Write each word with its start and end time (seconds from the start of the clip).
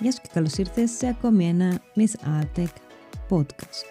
Γεια 0.00 0.12
σου 0.12 0.18
και 0.22 0.28
καλώς 0.32 0.56
ήρθες 0.56 0.90
σε 0.90 1.06
ακόμη 1.06 1.48
ένα 1.48 1.80
Miss 1.96 2.40
Artec 2.40 2.68
podcast. 3.28 3.84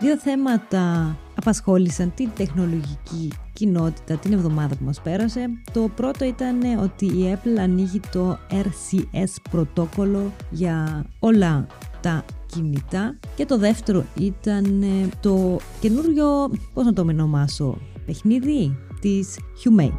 Δύο 0.00 0.18
θέματα 0.18 1.16
απασχόλησαν 1.36 2.12
την 2.14 2.30
τεχνολογική 2.36 3.32
κοινότητα 3.52 4.16
την 4.16 4.32
εβδομάδα 4.32 4.76
που 4.76 4.84
μας 4.84 5.00
πέρασε. 5.00 5.46
Το 5.72 5.90
πρώτο 5.96 6.24
ήταν 6.24 6.78
ότι 6.78 7.06
η 7.06 7.36
Apple 7.36 7.58
ανοίγει 7.58 8.00
το 8.12 8.38
RCS 8.50 9.34
πρωτόκολλο 9.50 10.32
για 10.50 11.06
όλα 11.18 11.66
τα 12.00 12.24
κινητά 12.46 13.18
και 13.34 13.46
το 13.46 13.58
δεύτερο 13.58 14.04
ήταν 14.18 14.84
το 15.20 15.58
καινούριο, 15.80 16.50
πώς 16.74 16.84
να 16.84 16.92
το 16.92 17.02
ονομάσω, 17.02 17.78
παιχνίδι 18.06 18.76
της 19.00 19.38
Humane. 19.64 19.98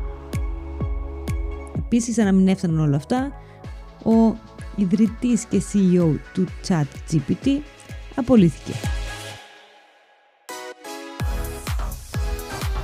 Επίσης, 1.77 2.17
αν 2.17 2.35
μην 2.35 2.47
έφταναν 2.47 2.79
όλα 2.79 2.95
αυτά, 2.95 3.31
ο 4.03 4.35
ιδρυτής 4.75 5.45
και 5.45 5.61
CEO 5.73 6.15
του 6.33 6.45
ChatGPT 6.67 7.59
απολύθηκε. 8.15 8.71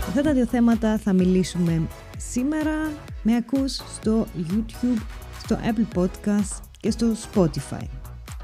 Αυτά 0.08 0.22
τα 0.22 0.34
δύο 0.34 0.46
θέματα 0.46 0.98
θα 0.98 1.14
μιλήσουμε 1.14 1.88
σήμερα. 2.18 2.92
Με 3.24 3.36
ακούς 3.36 3.74
στο 3.76 4.26
YouTube, 4.38 5.02
στο 5.44 5.58
Apple 5.64 6.00
Podcast 6.00 6.62
και 6.80 6.92
στο 6.92 7.08
Spotify. 7.34 7.88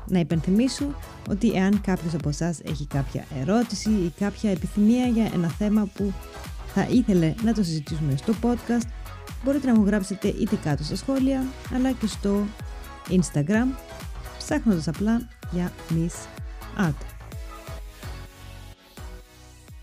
Να 0.07 0.19
υπενθυμίσω 0.19 0.85
ότι 1.29 1.51
εάν 1.51 1.81
κάποιος 1.81 2.13
από 2.13 2.29
εσάς 2.29 2.59
έχει 2.63 2.87
κάποια 2.87 3.25
ερώτηση 3.41 3.89
ή 3.89 4.13
κάποια 4.19 4.51
επιθυμία 4.51 5.05
για 5.07 5.29
ένα 5.33 5.47
θέμα 5.47 5.87
που 5.93 6.13
θα 6.73 6.87
ήθελε 6.89 7.33
να 7.43 7.53
το 7.53 7.63
συζητήσουμε 7.63 8.15
στο 8.17 8.33
podcast, 8.41 8.87
μπορείτε 9.43 9.71
να 9.71 9.79
μου 9.79 9.85
γράψετε 9.85 10.27
είτε 10.27 10.55
κάτω 10.55 10.83
στα 10.83 10.95
σχόλια, 10.95 11.43
αλλά 11.73 11.91
και 11.91 12.07
στο 12.07 12.43
Instagram, 13.09 13.67
ψάχνοντας 14.37 14.87
απλά 14.87 15.27
για 15.51 15.71
Miss 15.89 16.27
Art. 16.87 17.15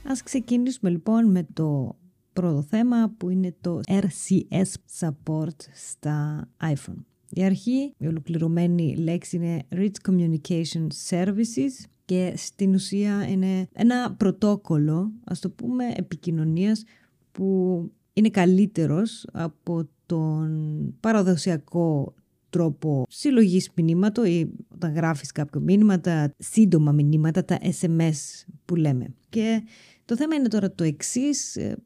Ας 0.05 0.23
ξεκινήσουμε 0.23 0.91
λοιπόν 0.91 1.31
με 1.31 1.47
το 1.53 1.97
πρώτο 2.33 2.63
θέμα 2.63 3.15
που 3.17 3.31
είναι 3.31 3.55
το 3.61 3.81
RCS 3.89 4.99
support 4.99 5.57
στα 5.75 6.49
iPhone. 6.61 7.05
Η 7.29 7.45
αρχή, 7.45 7.95
η 7.99 8.07
ολοκληρωμένη 8.07 8.97
λέξη 8.97 9.37
είναι 9.37 9.63
Rich 9.71 10.11
Communication 10.11 10.87
Services 11.09 11.87
και 12.05 12.33
στην 12.37 12.75
ουσία 12.75 13.29
είναι 13.29 13.69
ένα 13.73 14.15
πρωτόκολλο, 14.15 15.13
ας 15.25 15.41
το 15.41 15.51
πούμε, 15.51 15.93
επικοινωνίας 15.97 16.85
που 17.33 17.91
είναι 18.13 18.29
καλύτερος 18.29 19.27
από 19.33 19.89
τον 20.07 20.95
παραδοσιακό 21.01 22.15
τρόπο 22.51 23.05
συλλογής 23.09 23.71
μηνύματο 23.75 24.25
ή 24.25 24.53
όταν 24.69 24.95
γράφεις 24.95 25.33
κάποιο 25.33 25.61
μήνυμα, 25.61 26.01
τα 26.01 26.35
σύντομα 26.39 26.93
μηνύματα, 26.93 27.45
τα 27.45 27.59
SMS 27.81 28.45
που 28.65 28.75
λέμε. 28.75 29.15
Και 29.29 29.63
το 30.05 30.17
θέμα 30.17 30.35
είναι 30.35 30.49
τώρα 30.49 30.73
το 30.73 30.85
εξής. 30.85 31.57
Ε, 31.57 31.77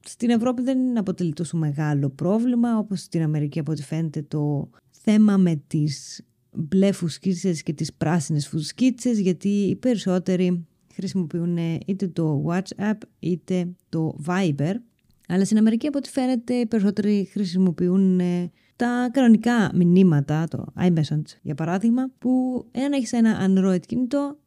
στην 0.00 0.30
Ευρώπη 0.30 0.62
δεν 0.62 0.98
αποτελεί 0.98 1.32
τόσο 1.32 1.56
μεγάλο 1.56 2.10
πρόβλημα 2.10 2.78
όπως 2.78 3.00
στην 3.00 3.22
Αμερική 3.22 3.58
από 3.58 3.72
ό,τι 3.72 3.82
φαίνεται 3.82 4.22
το 4.22 4.70
θέμα 4.90 5.36
με 5.36 5.62
τις 5.66 6.24
μπλε 6.52 6.92
φουσκίτσες 6.92 7.62
και 7.62 7.72
τις 7.72 7.92
πράσινες 7.92 8.48
φουσκίτσες 8.48 9.18
γιατί 9.18 9.48
οι 9.48 9.76
περισσότεροι 9.76 10.66
χρησιμοποιούν 10.94 11.56
είτε 11.86 12.08
το 12.08 12.44
WhatsApp 12.48 12.98
είτε 13.18 13.68
το 13.88 14.16
Viber 14.26 14.74
αλλά 15.26 15.44
στην 15.44 15.58
Αμερική 15.58 15.86
από 15.86 15.98
ό,τι 15.98 16.10
φαίνεται 16.10 16.54
οι 16.54 16.66
περισσότεροι 16.66 17.28
χρησιμοποιούν 17.32 18.20
ε, 18.20 18.50
τα 18.76 19.08
κανονικά 19.12 19.70
μηνύματα, 19.74 20.46
το 20.50 20.64
iMessage 20.80 21.38
για 21.42 21.54
παράδειγμα, 21.54 22.10
που 22.18 22.64
εάν 22.70 22.92
έχεις 22.92 23.12
ένα 23.12 23.48
Android 23.48 23.86
κινητό 23.86 24.38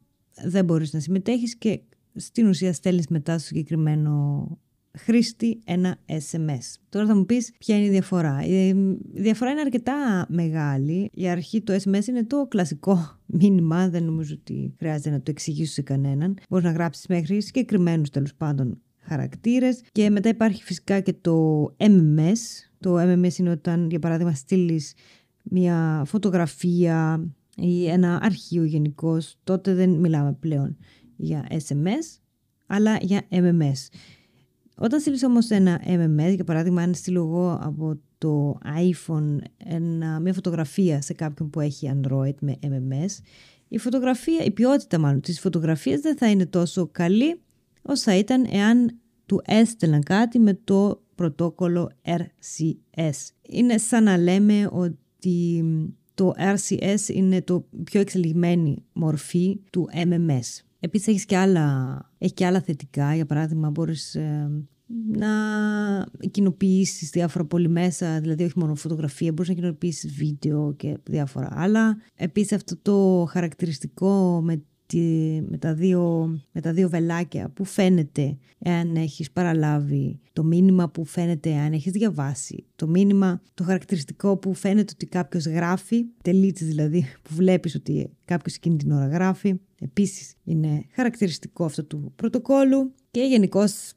δεν 0.44 0.64
μπορείς 0.64 0.92
να 0.92 1.00
συμμετέχεις 1.00 1.56
και 1.56 1.80
στην 2.14 2.48
ουσία 2.48 2.72
στέλνεις 2.72 3.06
μετά 3.08 3.38
στο 3.38 3.46
συγκεκριμένο 3.46 4.46
χρήστη 4.98 5.60
ένα 5.64 5.96
SMS. 6.06 6.74
Τώρα 6.88 7.06
θα 7.06 7.14
μου 7.14 7.26
πεις 7.26 7.52
ποια 7.58 7.76
είναι 7.76 7.84
η 7.84 7.90
διαφορά; 7.90 8.44
Η 8.44 8.72
διαφορά 9.12 9.50
είναι 9.50 9.60
αρκετά 9.60 10.26
μεγάλη. 10.28 11.10
Η 11.14 11.28
αρχή 11.28 11.62
το 11.62 11.72
SMS 11.72 12.06
είναι 12.06 12.24
το 12.24 12.46
κλασικό 12.48 13.18
μήνυμα, 13.26 13.88
δεν 13.88 14.04
νομίζω 14.04 14.34
ότι 14.40 14.74
χρειάζεται 14.78 15.10
να 15.10 15.16
το 15.16 15.30
εξηγήσω 15.30 15.72
σε 15.72 15.82
κανέναν. 15.82 16.38
Μπορείς 16.48 16.64
να 16.64 16.72
γράψεις 16.72 17.06
μέχρι 17.06 17.42
συγκεκριμένους 17.42 18.10
τέλος 18.10 18.34
πάντων 18.34 18.80
χαρακτήρες 19.10 19.82
και 19.92 20.10
μετά 20.10 20.28
υπάρχει 20.28 20.62
φυσικά 20.62 21.00
και 21.00 21.12
το 21.12 21.66
MMS. 21.76 22.38
Το 22.80 22.96
MMS 23.00 23.38
είναι 23.38 23.50
όταν 23.50 23.90
για 23.90 23.98
παράδειγμα 23.98 24.32
στείλεις 24.32 24.94
μια 25.42 26.02
φωτογραφία 26.06 27.26
ή 27.56 27.88
ένα 27.88 28.18
αρχείο 28.22 28.64
γενικώς, 28.64 29.36
τότε 29.44 29.74
δεν 29.74 29.90
μιλάμε 29.90 30.36
πλέον 30.40 30.76
για 31.16 31.46
SMS, 31.50 32.20
αλλά 32.66 32.96
για 33.00 33.22
MMS. 33.30 33.88
Όταν 34.76 35.00
στείλεις 35.00 35.24
όμως 35.24 35.50
ένα 35.50 35.80
MMS, 35.86 36.34
για 36.34 36.44
παράδειγμα 36.44 36.82
αν 36.82 36.94
στείλω 36.94 37.20
εγώ 37.20 37.58
από 37.62 38.00
το 38.18 38.58
iPhone 38.64 39.38
ένα, 39.56 40.20
μια 40.20 40.32
φωτογραφία 40.32 41.02
σε 41.02 41.12
κάποιον 41.12 41.50
που 41.50 41.60
έχει 41.60 41.90
Android 41.94 42.34
με 42.40 42.56
MMS, 42.62 43.22
η 43.68 43.78
φωτογραφία, 43.78 44.44
η 44.44 44.50
ποιότητα 44.50 44.98
μάλλον 44.98 45.20
της 45.20 45.40
φωτογραφίας 45.40 46.00
δεν 46.00 46.16
θα 46.16 46.30
είναι 46.30 46.46
τόσο 46.46 46.88
καλή 46.92 47.40
όσο 47.82 48.02
θα 48.02 48.16
ήταν 48.16 48.46
εάν 48.50 48.98
του 49.26 49.40
έστελναν 49.44 50.02
κάτι 50.02 50.38
με 50.38 50.54
το 50.64 51.02
πρωτόκολλο 51.14 51.90
RCS. 52.04 53.10
Είναι 53.42 53.78
σαν 53.78 54.04
να 54.04 54.16
λέμε 54.16 54.68
ότι 54.72 55.64
το 56.14 56.32
RCS 56.38 57.08
είναι 57.08 57.42
το 57.42 57.66
πιο 57.84 58.00
εξελιγμένη 58.00 58.84
μορφή 58.92 59.60
του 59.72 59.88
MMS. 59.92 60.64
Επίσης 60.80 61.06
έχεις 61.06 61.24
και 61.24 61.36
άλλα, 61.36 61.98
έχει 62.18 62.32
και 62.32 62.46
άλλα 62.46 62.60
θετικά, 62.60 63.14
για 63.14 63.26
παράδειγμα 63.26 63.70
μπορείς 63.70 64.14
ε, 64.14 64.50
να 65.12 65.28
κοινοποιήσεις 66.30 67.10
διάφορα 67.10 67.44
πολύ 67.44 67.68
μέσα, 67.68 68.20
δηλαδή 68.20 68.44
όχι 68.44 68.58
μόνο 68.58 68.74
φωτογραφία, 68.74 69.32
μπορείς 69.32 69.48
να 69.48 69.54
κοινοποιήσεις 69.54 70.12
βίντεο 70.12 70.74
και 70.76 70.98
διάφορα 71.04 71.48
άλλα. 71.52 71.96
Επίσης 72.14 72.52
αυτό 72.52 72.76
το 72.76 73.26
χαρακτηριστικό 73.30 74.40
με 74.44 74.62
με 75.48 75.58
τα, 75.58 75.74
δύο, 75.74 76.26
με 76.52 76.60
τα 76.60 76.72
δύο 76.72 76.88
βελάκια 76.88 77.48
που 77.48 77.64
φαίνεται 77.64 78.36
εάν 78.58 78.96
έχεις 78.96 79.30
παραλάβει 79.30 80.20
το 80.32 80.44
μήνυμα 80.44 80.88
που 80.88 81.04
φαίνεται 81.04 81.50
εάν 81.50 81.72
έχεις 81.72 81.92
διαβάσει 81.92 82.64
το 82.76 82.86
μήνυμα, 82.86 83.42
το 83.54 83.64
χαρακτηριστικό 83.64 84.36
που 84.36 84.54
φαίνεται 84.54 84.92
ότι 84.94 85.06
κάποιος 85.06 85.46
γράφει 85.46 86.04
τελίτσες 86.22 86.68
δηλαδή 86.68 87.04
που 87.22 87.34
βλέπεις 87.34 87.74
ότι 87.74 88.10
κάποιος 88.24 88.54
εκείνη 88.54 88.76
την 88.76 88.90
ώρα 88.90 89.06
γράφει 89.06 89.54
επίσης 89.80 90.34
είναι 90.44 90.84
χαρακτηριστικό 90.94 91.64
αυτό 91.64 91.84
του 91.84 92.12
πρωτοκόλου 92.16 92.94
και 93.10 93.20
γενικώς 93.20 93.92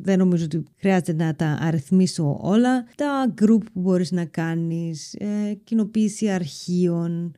δεν 0.00 0.18
νομίζω 0.18 0.44
ότι 0.44 0.62
χρειάζεται 0.76 1.12
να 1.12 1.34
τα 1.34 1.58
αριθμίσω 1.60 2.38
όλα. 2.40 2.84
Τα 2.94 3.34
group 3.40 3.62
που 3.72 3.80
μπορείς 3.80 4.10
να 4.10 4.24
κάνεις, 4.24 5.14
ε, 5.14 5.54
κοινοποίηση 5.64 6.28
αρχείων, 6.28 7.34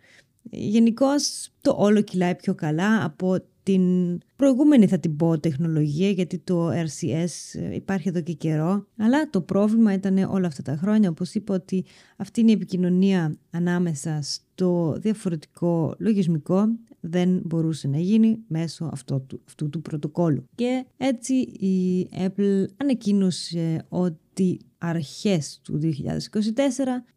Γενικώς 0.51 1.51
το 1.61 1.75
όλο 1.79 2.01
κυλάει 2.01 2.35
πιο 2.35 2.55
καλά 2.55 3.05
από 3.05 3.39
την 3.63 4.19
προηγούμενη 4.37 4.87
θα 4.87 4.99
την 4.99 5.17
πω 5.17 5.39
τεχνολογία 5.39 6.11
γιατί 6.11 6.39
το 6.39 6.69
RCS 6.69 7.09
ες, 7.13 7.55
υπάρχει 7.55 8.09
εδώ 8.09 8.21
και 8.21 8.33
καιρό 8.33 8.87
αλλά 8.97 9.31
το 9.31 9.41
πρόβλημα 9.41 9.93
ήταν 9.93 10.19
όλα 10.19 10.47
αυτά 10.47 10.63
τα 10.63 10.77
χρόνια 10.77 11.09
όπως 11.09 11.35
είπα 11.35 11.55
ότι 11.55 11.85
αυτή 12.17 12.41
είναι 12.41 12.51
η 12.51 12.55
επικοινωνία 12.55 13.37
ανάμεσα 13.51 14.19
στο 14.23 14.97
διαφορετικό 15.01 15.95
λογισμικό 15.99 16.67
δεν 17.01 17.41
μπορούσε 17.45 17.89
να 17.89 17.99
γίνει 17.99 18.39
μέσω 18.47 18.89
αυτού 18.93 19.25
του, 19.27 19.41
αυτού 19.47 19.69
του 19.69 19.83
πρωτοκόλου. 19.83 20.45
Και 20.55 20.85
έτσι 20.97 21.35
η 21.41 22.09
Apple 22.27 22.65
ανακοίνωσε 22.77 23.85
ότι 23.89 24.59
αρχές 24.83 25.61
του 25.63 25.81
2024 25.83 25.89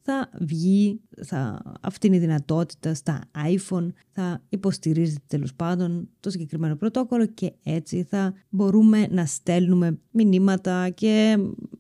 θα 0.01 0.29
βγει 0.39 0.99
θα, 1.25 1.61
αυτή 1.81 2.07
είναι 2.07 2.15
η 2.15 2.19
δυνατότητα 2.19 2.93
στα 2.93 3.21
iPhone, 3.33 3.87
θα 4.11 4.41
υποστηρίζεται 4.49 5.23
τέλος 5.27 5.53
πάντων 5.53 6.09
το 6.19 6.29
συγκεκριμένο 6.29 6.75
πρωτόκολλο 6.75 7.25
και 7.25 7.53
έτσι 7.63 8.03
θα 8.03 8.33
μπορούμε 8.49 9.07
να 9.07 9.25
στέλνουμε 9.25 9.99
μηνύματα 10.11 10.89
και 10.89 11.37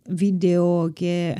βίντεο 0.09 0.89
και 0.93 1.35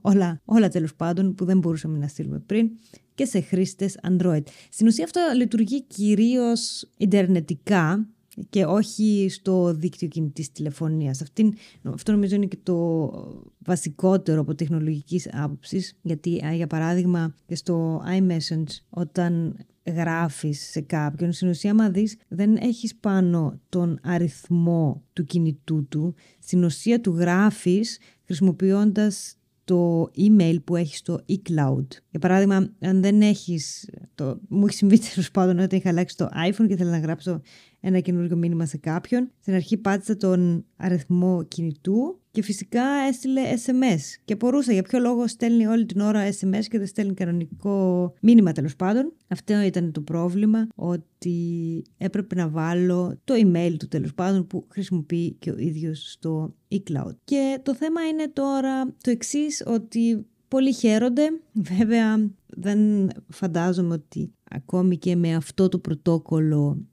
όλα, 0.00 0.40
όλα 0.44 0.68
τέλος 0.68 0.94
πάντων 0.94 1.34
που 1.34 1.44
δεν 1.44 1.58
μπορούσαμε 1.58 1.98
να 1.98 2.08
στείλουμε 2.08 2.38
πριν 2.38 2.70
και 3.14 3.24
σε 3.24 3.40
χρήστες 3.40 3.98
Android. 4.08 4.42
Στην 4.70 4.86
ουσία 4.86 5.04
αυτό 5.04 5.20
λειτουργεί 5.36 5.82
κυρίως 5.82 6.90
ιντερνετικά 6.96 8.08
και 8.50 8.64
όχι 8.64 9.26
στο 9.30 9.74
δίκτυο 9.74 10.08
κινητής 10.08 10.52
τηλεφωνίας. 10.52 11.22
Αυτή, 11.22 11.54
αυτό 11.82 12.12
νομίζω 12.12 12.34
είναι 12.34 12.46
και 12.46 12.58
το 12.62 13.10
βασικότερο 13.58 14.40
από 14.40 14.54
τεχνολογικής 14.54 15.28
άποψης, 15.32 15.98
γιατί 16.02 16.40
για 16.54 16.66
παράδειγμα 16.66 17.34
και 17.46 17.54
στο 17.54 18.02
iMessage 18.18 18.80
όταν 18.90 19.56
γράφεις 19.86 20.68
σε 20.70 20.80
κάποιον, 20.80 21.32
στην 21.32 21.48
ουσία 21.48 21.74
μα 21.74 21.90
δεις 21.90 22.16
δεν 22.28 22.56
έχεις 22.56 22.96
πάνω 22.96 23.60
τον 23.68 23.98
αριθμό 24.02 25.02
του 25.12 25.24
κινητού 25.24 25.86
του, 25.88 26.14
στην 26.38 26.64
ουσία 26.64 27.00
του 27.00 27.16
γράφεις 27.16 27.98
χρησιμοποιώντας 28.24 29.32
το 29.64 30.10
email 30.16 30.56
που 30.64 30.76
έχεις 30.76 30.98
στο 30.98 31.20
eCloud. 31.28 31.86
Για 32.10 32.20
παράδειγμα, 32.20 32.72
αν 32.80 33.00
δεν 33.00 33.22
έχεις, 33.22 33.90
το, 34.14 34.40
μου 34.48 34.66
έχει 34.66 34.76
συμβεί 34.76 34.98
τέλος 34.98 35.30
πάντων 35.30 35.58
όταν 35.58 35.78
είχα 35.78 35.88
αλλάξει 35.88 36.16
το 36.16 36.28
iPhone 36.48 36.66
και 36.68 36.76
θέλω 36.76 36.90
να 36.90 36.98
γράψω 36.98 37.40
ένα 37.80 38.00
καινούργιο 38.00 38.36
μήνυμα 38.36 38.66
σε 38.66 38.76
κάποιον. 38.76 39.30
Στην 39.40 39.54
αρχή 39.54 39.76
πάτησα 39.76 40.16
τον 40.16 40.64
αριθμό 40.76 41.44
κινητού 41.44 42.20
και 42.30 42.42
φυσικά 42.42 42.82
έστειλε 43.08 43.40
SMS. 43.66 44.00
Και 44.24 44.32
απορούσα 44.32 44.72
για 44.72 44.82
ποιο 44.82 44.98
λόγο 44.98 45.26
στέλνει 45.26 45.66
όλη 45.66 45.86
την 45.86 46.00
ώρα 46.00 46.28
SMS 46.28 46.64
και 46.68 46.78
δεν 46.78 46.86
στέλνει 46.86 47.14
κανονικό 47.14 48.12
μήνυμα 48.20 48.52
τέλος 48.52 48.76
πάντων. 48.76 49.12
Αυτό 49.28 49.60
ήταν 49.60 49.92
το 49.92 50.00
πρόβλημα, 50.00 50.68
ότι 50.74 51.82
έπρεπε 51.96 52.34
να 52.34 52.48
βάλω 52.48 53.18
το 53.24 53.34
email 53.36 53.74
του 53.78 53.88
τέλος 53.88 54.14
πάντων 54.14 54.46
που 54.46 54.66
χρησιμοποιεί 54.68 55.36
και 55.38 55.50
ο 55.50 55.58
ίδιος 55.58 56.10
στο 56.10 56.54
eCloud. 56.68 57.14
Και 57.24 57.60
το 57.62 57.74
θέμα 57.74 58.02
είναι 58.08 58.28
τώρα 58.32 58.84
το 58.86 59.10
εξής, 59.10 59.62
ότι 59.66 60.26
πολλοί 60.48 60.72
χαίρονται. 60.72 61.22
Βέβαια 61.76 62.30
δεν 62.46 63.10
φαντάζομαι 63.28 63.94
ότι 63.94 64.32
ακόμη 64.50 64.98
και 64.98 65.16
με 65.16 65.34
αυτό 65.34 65.68
το 65.68 65.78
πρωτόκολλο 65.78 66.86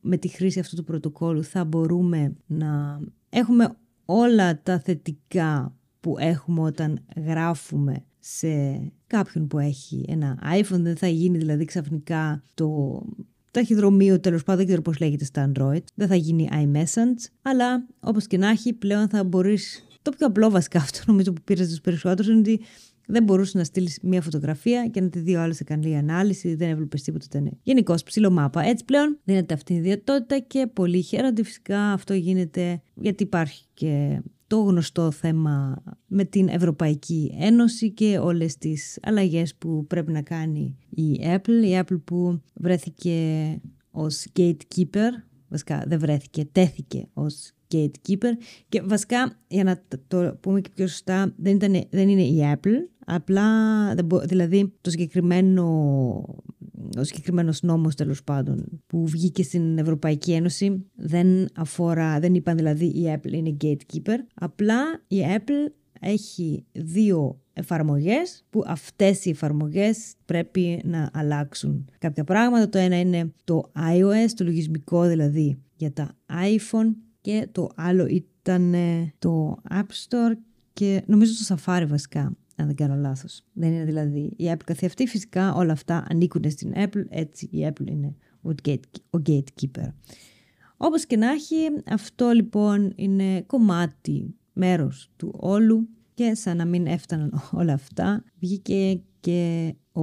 με 0.00 0.16
τη 0.16 0.28
χρήση 0.28 0.58
αυτού 0.58 0.76
του 0.76 0.84
πρωτοκόλλου 0.84 1.44
θα 1.44 1.64
μπορούμε 1.64 2.32
να 2.46 3.00
έχουμε 3.28 3.76
όλα 4.04 4.62
τα 4.62 4.78
θετικά 4.78 5.74
που 6.00 6.16
έχουμε 6.18 6.60
όταν 6.60 7.00
γράφουμε 7.26 8.04
σε 8.18 8.48
κάποιον 9.06 9.46
που 9.46 9.58
έχει 9.58 10.04
ένα 10.08 10.38
iPhone. 10.60 10.80
Δεν 10.80 10.96
θα 10.96 11.08
γίνει 11.08 11.38
δηλαδή 11.38 11.64
ξαφνικά 11.64 12.42
το 12.54 13.00
ταχυδρομείο 13.50 14.20
τέλος 14.20 14.42
πάντων, 14.42 14.56
δεν 14.56 14.66
ξέρω 14.66 14.82
πώς 14.82 14.98
λέγεται 14.98 15.24
στα 15.24 15.52
Android. 15.52 15.82
Δεν 15.94 16.08
θα 16.08 16.14
γίνει 16.14 16.48
iMessage, 16.52 17.30
αλλά 17.42 17.86
όπως 18.00 18.26
και 18.26 18.38
να 18.38 18.48
έχει, 18.48 18.72
πλέον 18.72 19.08
θα 19.08 19.24
μπορείς. 19.24 19.84
Το 20.02 20.10
πιο 20.10 20.26
απλό 20.26 20.50
βασικά 20.50 20.78
αυτό 20.78 21.02
νομίζω 21.06 21.32
που 21.32 21.42
πήρες 21.44 21.74
του 21.74 21.80
περισσότερους 21.80 22.30
είναι 22.30 22.38
ότι 22.38 22.60
δεν 23.10 23.24
μπορούσε 23.24 23.58
να 23.58 23.64
στείλεις 23.64 23.98
μία 24.02 24.22
φωτογραφία 24.22 24.86
και 24.86 25.00
να 25.00 25.08
τη 25.08 25.18
δει 25.18 25.34
ο 25.34 25.40
άλλος 25.40 25.56
σε 25.56 25.64
καλή 25.64 25.96
ανάλυση, 25.96 26.54
δεν 26.54 26.68
έβλεπες 26.68 27.02
τίποτα. 27.02 27.24
Ήταν 27.28 27.58
γενικώ 27.62 27.94
ψηλομάπα. 28.04 28.62
Έτσι 28.62 28.84
πλέον 28.84 29.18
δίνεται 29.24 29.54
αυτή 29.54 29.72
η 29.72 29.76
ιδιαιότητα 29.76 30.38
και 30.38 30.66
πολύ 30.72 31.02
χαίρονται. 31.02 31.44
Φυσικά 31.44 31.92
αυτό 31.92 32.14
γίνεται 32.14 32.82
γιατί 32.94 33.22
υπάρχει 33.22 33.64
και 33.74 34.20
το 34.46 34.58
γνωστό 34.60 35.10
θέμα 35.10 35.82
με 36.06 36.24
την 36.24 36.48
Ευρωπαϊκή 36.48 37.34
Ένωση 37.38 37.90
και 37.90 38.18
όλες 38.18 38.56
τις 38.56 38.98
αλλαγές 39.02 39.54
που 39.54 39.86
πρέπει 39.86 40.12
να 40.12 40.22
κάνει 40.22 40.76
η 40.90 41.20
Apple. 41.22 41.64
Η 41.64 41.80
Apple 41.80 42.00
που 42.04 42.40
βρέθηκε 42.54 43.14
ως 43.90 44.26
gatekeeper, 44.38 45.10
βασικά 45.48 45.84
δεν 45.86 45.98
βρέθηκε, 45.98 46.44
τέθηκε 46.52 47.08
ως 47.12 47.52
gatekeeper 47.74 48.32
και 48.68 48.82
βασικά 48.82 49.38
για 49.48 49.64
να 49.64 49.82
το 50.08 50.36
πούμε 50.40 50.60
και 50.60 50.70
πιο 50.74 50.86
σωστά 50.86 51.34
δεν, 51.36 51.54
ήταν, 51.54 51.86
δεν 51.90 52.08
είναι 52.08 52.22
η 52.22 52.40
Apple 52.54 52.76
απλά 53.14 53.94
δηλαδή 54.24 54.72
το 54.80 54.90
συγκεκριμένο 54.90 55.64
ο 56.98 57.04
συγκεκριμένος 57.04 57.62
νόμος 57.62 57.94
τέλος 57.94 58.24
πάντων 58.24 58.82
που 58.86 59.06
βγήκε 59.06 59.42
στην 59.42 59.78
Ευρωπαϊκή 59.78 60.32
Ένωση 60.32 60.84
δεν 60.94 61.48
αφορά, 61.54 62.20
δεν 62.20 62.34
είπαν 62.34 62.56
δηλαδή 62.56 62.84
η 62.84 63.14
Apple 63.14 63.32
είναι 63.32 63.56
gatekeeper 63.60 64.16
απλά 64.34 64.82
η 65.08 65.18
Apple 65.36 65.72
έχει 66.00 66.64
δύο 66.72 67.40
εφαρμογές 67.52 68.44
που 68.50 68.62
αυτές 68.66 69.24
οι 69.24 69.30
εφαρμογές 69.30 70.14
πρέπει 70.24 70.80
να 70.84 71.10
αλλάξουν 71.12 71.88
κάποια 71.98 72.24
πράγματα. 72.24 72.68
Το 72.68 72.78
ένα 72.78 73.00
είναι 73.00 73.32
το 73.44 73.70
iOS, 73.76 74.30
το 74.34 74.44
λογισμικό 74.44 75.06
δηλαδή 75.06 75.58
για 75.76 75.92
τα 75.92 76.16
iPhone 76.28 76.94
και 77.20 77.48
το 77.52 77.68
άλλο 77.74 78.06
ήταν 78.06 78.74
το 79.18 79.56
App 79.70 80.08
Store 80.08 80.36
και 80.72 81.02
νομίζω 81.06 81.32
το 81.32 81.54
Safari 81.54 81.84
βασικά, 81.88 82.36
αν 82.60 82.66
δεν 82.66 82.76
κάνω 82.76 82.94
λάθος. 82.94 83.42
Δεν 83.52 83.72
είναι 83.72 83.84
δηλαδή 83.84 84.32
η 84.36 84.50
Apple 84.52 84.64
καθεαυτή. 84.64 85.06
Φυσικά 85.06 85.54
όλα 85.54 85.72
αυτά 85.72 86.04
ανήκουν 86.08 86.50
στην 86.50 86.72
Apple, 86.76 87.04
έτσι 87.08 87.48
η 87.50 87.66
Apple 87.68 87.86
είναι 87.86 88.16
ο 89.10 89.20
gatekeeper. 89.26 89.88
Όπως 90.76 91.06
και 91.06 91.16
να 91.16 91.30
έχει, 91.30 91.56
αυτό 91.86 92.30
λοιπόν 92.30 92.92
είναι 92.96 93.42
κομμάτι, 93.42 94.34
μέρος 94.52 95.10
του 95.16 95.34
όλου 95.36 95.88
και 96.14 96.34
σαν 96.34 96.56
να 96.56 96.64
μην 96.64 96.86
έφταναν 96.86 97.42
όλα 97.60 97.72
αυτά, 97.72 98.24
βγήκε 98.38 99.02
και 99.20 99.74
ο 99.92 100.02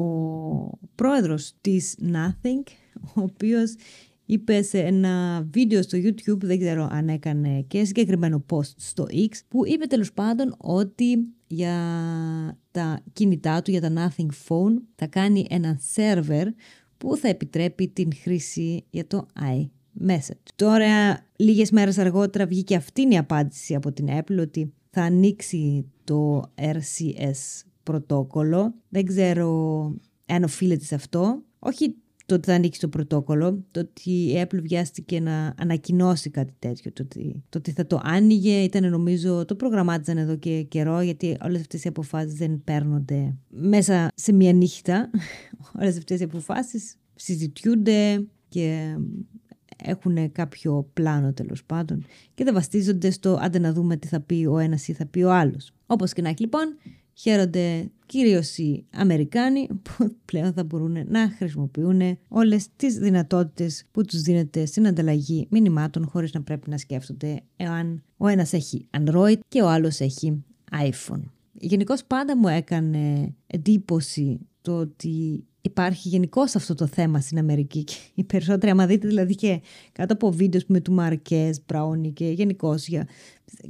πρόεδρος 0.96 1.54
της 1.62 1.98
Nothing, 2.02 2.64
ο 3.16 3.22
οποίος 3.22 3.76
είπε 4.26 4.62
σε 4.62 4.80
ένα 4.80 5.46
βίντεο 5.52 5.82
στο 5.82 5.98
YouTube, 5.98 6.40
δεν 6.40 6.60
ξέρω 6.60 6.88
αν 6.92 7.10
έκανε 7.10 7.62
και 7.62 7.84
συγκεκριμένο 7.84 8.46
post 8.50 8.74
στο 8.78 9.06
X, 9.10 9.30
που 9.48 9.66
είπε 9.66 9.86
τέλος 9.86 10.14
πάντων 10.14 10.56
ότι 10.58 11.28
για 11.48 11.78
τα 12.72 13.00
κινητά 13.14 13.62
του, 13.62 13.72
για 13.72 13.82
τα 13.82 13.94
Nothing 13.96 14.30
Phone, 14.48 14.74
θα 14.96 15.08
κάνει 15.08 15.46
ένα 15.50 15.80
server 15.96 16.46
που 16.98 17.16
θα 17.18 17.28
επιτρέπει 17.28 17.88
την 17.88 18.10
χρήση 18.22 18.86
για 18.90 19.08
το 19.08 19.26
iMessage. 19.40 20.52
Τώρα, 20.56 21.20
λίγες 21.36 21.72
μέρες 21.72 21.98
αργότερα 21.98 22.46
βγήκε 22.46 22.76
αυτήν 22.76 23.12
η 23.12 23.18
απάντηση 23.18 23.76
από 23.76 23.92
την 23.92 24.08
Apple 24.10 24.38
ότι 24.40 24.74
θα 24.90 25.02
ανοίξει 25.02 25.92
το 26.04 26.52
RCS 26.56 27.66
πρωτόκολλο. 27.84 28.74
Δεν 28.90 29.06
ξέρω 29.06 29.52
αν 30.26 30.44
οφείλεται 30.44 30.84
σε 30.84 30.96
αυτό. 30.96 31.42
Όχι 31.60 31.96
το 32.28 32.36
ότι 32.36 32.48
θα 32.48 32.54
ανοίξει 32.54 32.80
το 32.80 32.88
πρωτόκολλο, 32.88 33.64
το 33.72 33.80
ότι 33.80 34.12
η 34.12 34.44
Apple 34.44 34.60
βιάστηκε 34.62 35.20
να 35.20 35.54
ανακοινώσει 35.58 36.30
κάτι 36.30 36.54
τέτοιο, 36.60 36.92
το 36.92 37.04
ότι, 37.04 37.44
το 37.50 37.58
ότι 37.58 37.72
θα 37.72 37.88
το 37.88 38.02
άνοιγε 38.04 38.64
ήταν 38.64 38.90
νομίζω, 38.90 39.46
το 39.46 39.56
προγραμμάτιζαν 39.56 40.18
εδώ 40.18 40.36
και 40.36 40.62
καιρό 40.62 41.02
γιατί 41.02 41.38
όλες 41.44 41.60
αυτές 41.60 41.84
οι 41.84 41.88
αποφάσεις 41.88 42.34
δεν 42.34 42.62
παίρνονται 42.64 43.36
μέσα 43.48 44.12
σε 44.16 44.34
μία 44.34 44.54
νύχτα. 44.54 45.10
όλες 45.82 45.98
αυτές 45.98 46.20
οι 46.20 46.24
αποφάσεις 46.24 46.96
συζητιούνται 47.16 48.26
και 48.50 48.98
έχουν 49.84 50.32
κάποιο 50.32 50.90
πλάνο 50.94 51.34
τέλος 51.34 51.64
πάντων 51.64 52.06
και 52.34 52.44
δεν 52.44 52.54
βαστίζονται 52.54 53.10
στο 53.12 53.38
άντε 53.42 53.60
να 53.60 53.74
δούμε 53.74 53.98
τι 53.98 54.08
θα 54.08 54.20
πει 54.20 54.46
ο 54.50 54.58
ένας 54.58 54.88
ή 54.88 54.94
θα 54.94 55.06
πει 55.06 55.24
ο 55.24 55.32
άλλος. 55.32 55.72
Όπως 55.86 56.14
και 56.14 56.22
να 56.22 56.30
έχει 56.30 56.42
λοιπόν, 56.42 56.78
χαίρονται 57.18 57.92
κυρίως 58.06 58.58
οι 58.58 58.86
Αμερικάνοι 58.94 59.68
που 59.68 60.16
πλέον 60.26 60.54
θα 60.54 60.64
μπορούν 60.64 60.98
να 61.08 61.30
χρησιμοποιούν 61.30 62.18
όλες 62.28 62.68
τις 62.76 62.98
δυνατότητες 62.98 63.86
που 63.92 64.06
τους 64.06 64.22
δίνεται 64.22 64.66
στην 64.66 64.88
ανταλλαγή 64.88 65.48
μηνυμάτων 65.50 66.08
χωρίς 66.08 66.34
να 66.34 66.42
πρέπει 66.42 66.70
να 66.70 66.78
σκέφτονται 66.78 67.42
εάν 67.56 68.04
ο 68.18 68.28
ένας 68.28 68.54
έχει 68.54 68.88
Android 68.98 69.40
και 69.48 69.62
ο 69.62 69.70
άλλος 69.70 70.00
έχει 70.00 70.44
iPhone. 70.72 71.22
Γενικώς 71.54 72.04
πάντα 72.06 72.38
μου 72.38 72.48
έκανε 72.48 73.34
εντύπωση 73.48 74.40
το 74.62 74.78
ότι 74.78 75.47
υπάρχει 75.68 76.08
γενικώ 76.08 76.42
αυτό 76.42 76.74
το 76.74 76.88
θέμα 76.88 77.20
στην 77.20 77.38
Αμερική. 77.38 77.84
Και 77.84 77.94
οι 78.14 78.24
περισσότεροι, 78.24 78.72
άμα 78.72 78.86
δείτε 78.86 79.08
δηλαδή 79.08 79.36
και 79.36 79.62
κάτω 79.92 80.14
από 80.14 80.32
βίντεο 80.32 80.62
με 80.68 80.80
του 80.80 80.92
Μαρκές, 80.92 81.60
Μπράουνι 81.68 82.12
και 82.12 82.26
γενικώς 82.26 82.90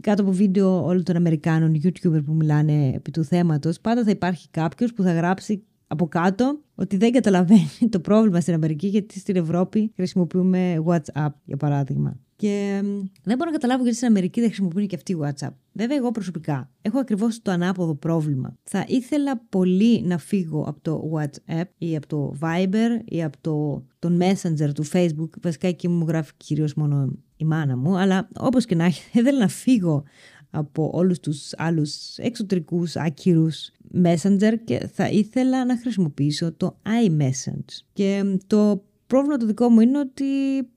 κάτω 0.02 0.22
από 0.22 0.32
βίντεο 0.32 0.86
όλων 0.86 1.04
των 1.04 1.16
Αμερικάνων 1.16 1.82
YouTuber 1.84 2.24
που 2.26 2.34
μιλάνε 2.34 2.92
επί 2.96 3.12
του 3.12 3.24
θέματος, 3.24 3.80
πάντα 3.80 4.04
θα 4.04 4.10
υπάρχει 4.10 4.50
κάποιος 4.50 4.94
που 4.94 5.04
θα 5.04 5.14
γράψει 5.14 5.64
από 5.88 6.08
κάτω 6.08 6.60
ότι 6.76 6.98
δεν 6.98 7.12
καταλαβαίνει 7.12 7.90
το 7.90 8.00
πρόβλημα 8.00 8.40
στην 8.40 8.54
Αμερική 8.54 8.88
γιατί 8.88 9.20
στην 9.20 9.36
Ευρώπη 9.36 9.92
χρησιμοποιούμε 9.96 10.84
WhatsApp 10.86 11.30
για 11.46 11.58
παράδειγμα. 11.58 12.20
Και 12.38 12.82
δεν 13.24 13.38
μπορώ 13.38 13.50
να 13.50 13.52
καταλάβω 13.52 13.82
γιατί 13.82 13.98
στην 13.98 14.08
Αμερική 14.08 14.40
δεν 14.40 14.50
χρησιμοποιούν 14.50 14.88
και 14.88 14.96
αυτοί 14.96 15.18
WhatsApp. 15.22 15.54
Βέβαια, 15.72 15.98
εγώ 15.98 16.12
προσωπικά 16.12 16.72
έχω 16.82 17.00
ακριβώς 17.00 17.42
το 17.42 17.52
ανάποδο 17.52 17.96
πρόβλημα. 17.96 18.58
Θα 18.64 18.86
ήθελα 18.88 19.42
πολύ 19.50 20.02
να 20.02 20.18
φύγω 20.18 20.64
από 20.68 20.82
το 20.82 21.12
WhatsApp 21.14 21.66
ή 21.78 21.96
από 21.96 22.08
το 22.08 22.36
Viber 22.42 23.02
ή 23.06 23.24
από 23.24 23.38
το, 23.42 23.86
τον 24.00 24.20
Messenger 24.22 24.70
του 24.74 24.86
Facebook. 24.92 25.30
Βασικά 25.42 25.68
εκεί 25.68 25.88
μου 25.88 26.06
γράφει 26.08 26.32
κυρίως 26.38 26.74
μόνο 26.74 27.12
η 27.38 27.46
μάνα 27.46 27.78
μου. 27.78 27.98
Αλλά 27.98 28.30
όπως 28.40 28.66
και 28.66 28.76
να 28.76 28.86
έχει, 28.86 29.02
θα 29.12 29.20
ήθελα 29.20 29.40
να 29.40 29.48
φύγω 29.48 30.04
από 30.50 30.90
όλους 30.94 31.20
τους 31.20 31.54
άλλους 31.58 32.18
εξωτερικούς 32.18 32.96
άκυρους 32.96 33.72
Messenger 34.04 34.54
και 34.64 34.90
θα 34.94 35.10
ήθελα 35.10 35.66
να 35.66 35.78
χρησιμοποιήσω 35.78 36.54
το 36.54 36.78
iMessage. 36.84 37.84
Και 37.94 38.40
το 38.48 38.84
πρόβλημα 39.08 39.38
το 39.38 39.46
δικό 39.46 39.70
μου 39.70 39.80
είναι 39.80 40.00
ότι 40.00 40.24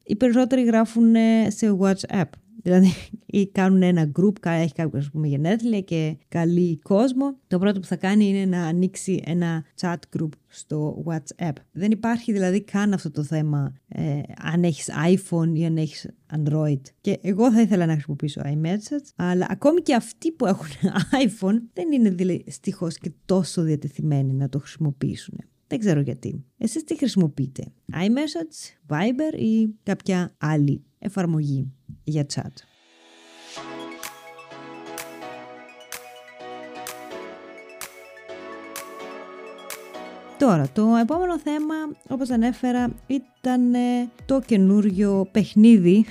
οι 0.05 0.17
περισσότεροι 0.17 0.65
γράφουν 0.65 1.15
σε 1.49 1.77
WhatsApp. 1.81 2.31
Δηλαδή, 2.63 2.93
ή 3.41 3.47
κάνουν 3.47 3.83
ένα 3.83 4.13
group, 4.21 4.33
έχει 4.43 4.73
κάποιο 4.73 5.03
πούμε, 5.13 5.27
γενέθλια 5.27 5.81
και 5.81 6.17
καλή 6.29 6.79
κόσμο. 6.83 7.37
Το 7.47 7.59
πρώτο 7.59 7.81
που 7.81 7.87
θα 7.87 7.97
κάνει 7.97 8.29
είναι 8.29 8.45
να 8.45 8.67
ανοίξει 8.67 9.23
ένα 9.25 9.65
chat 9.81 9.97
group 10.17 10.29
στο 10.47 11.05
WhatsApp. 11.07 11.53
Δεν 11.73 11.91
υπάρχει 11.91 12.33
δηλαδή 12.33 12.63
καν 12.63 12.93
αυτό 12.93 13.11
το 13.11 13.23
θέμα 13.23 13.75
ε, 13.89 14.21
αν 14.43 14.65
έχεις 14.65 14.91
iPhone 15.07 15.49
ή 15.55 15.65
αν 15.65 15.77
έχεις 15.77 16.09
Android. 16.37 16.81
Και 17.01 17.19
εγώ 17.23 17.53
θα 17.53 17.61
ήθελα 17.61 17.87
να 17.87 17.93
χρησιμοποιήσω 17.93 18.41
iMessage, 18.45 19.13
αλλά 19.17 19.47
ακόμη 19.51 19.81
και 19.81 19.95
αυτοί 19.95 20.33
που 20.33 20.47
έχουν 20.47 20.67
iPhone 21.27 21.61
δεν 21.73 21.93
είναι 21.93 22.11
δυστυχώ 22.11 22.89
και 23.01 23.13
τόσο 23.25 23.63
διατεθειμένοι 23.63 24.33
να 24.33 24.49
το 24.49 24.59
χρησιμοποιήσουν. 24.59 25.39
Δεν 25.71 25.79
ξέρω 25.79 26.01
γιατί. 26.01 26.45
Εσείς 26.59 26.85
τι 26.85 26.97
χρησιμοποιείτε, 26.97 27.65
iMessage, 27.93 28.93
Viber 28.95 29.39
ή 29.39 29.69
κάποια 29.83 30.35
άλλη 30.39 30.85
εφαρμογή 30.99 31.73
για 32.05 32.27
chat; 32.35 32.53
Τώρα, 40.39 40.69
το 40.73 40.97
επόμενο 41.01 41.39
θέμα, 41.39 41.75
όπως 42.09 42.31
ανέφερα, 42.31 42.95
ήταν 43.07 43.73
το 44.27 44.41
καινούριο 44.41 45.29
παιχνίδι 45.33 46.05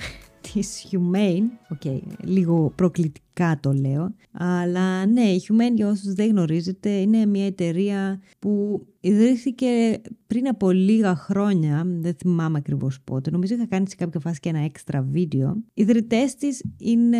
της 0.52 0.86
Humane. 0.90 1.44
OK, 1.68 1.80
okay, 1.84 2.00
λίγο 2.22 2.72
προκλητικά 2.74 3.58
το 3.60 3.72
λέω. 3.72 4.14
Αλλά 4.32 5.06
ναι, 5.06 5.22
η 5.22 5.42
Humane 5.48 5.74
για 5.74 5.88
όσους 5.88 6.12
δεν 6.12 6.28
γνωρίζετε 6.30 6.90
είναι 6.90 7.26
μια 7.26 7.46
εταιρεία 7.46 8.20
που 8.38 8.82
ιδρύθηκε 9.00 10.00
πριν 10.26 10.48
από 10.48 10.70
λίγα 10.70 11.14
χρόνια, 11.16 11.84
δεν 11.86 12.14
θυμάμαι 12.14 12.58
ακριβώς 12.58 13.00
πότε, 13.04 13.30
νομίζω 13.30 13.54
είχα 13.54 13.66
κάνει 13.66 13.88
σε 13.88 13.96
κάποια 13.96 14.20
φάση 14.20 14.40
και 14.40 14.48
ένα 14.48 14.60
έξτρα 14.64 15.02
βίντεο. 15.02 15.54
Οι 15.74 15.82
ιδρυτές 15.82 16.34
της 16.34 16.62
είναι 16.78 17.18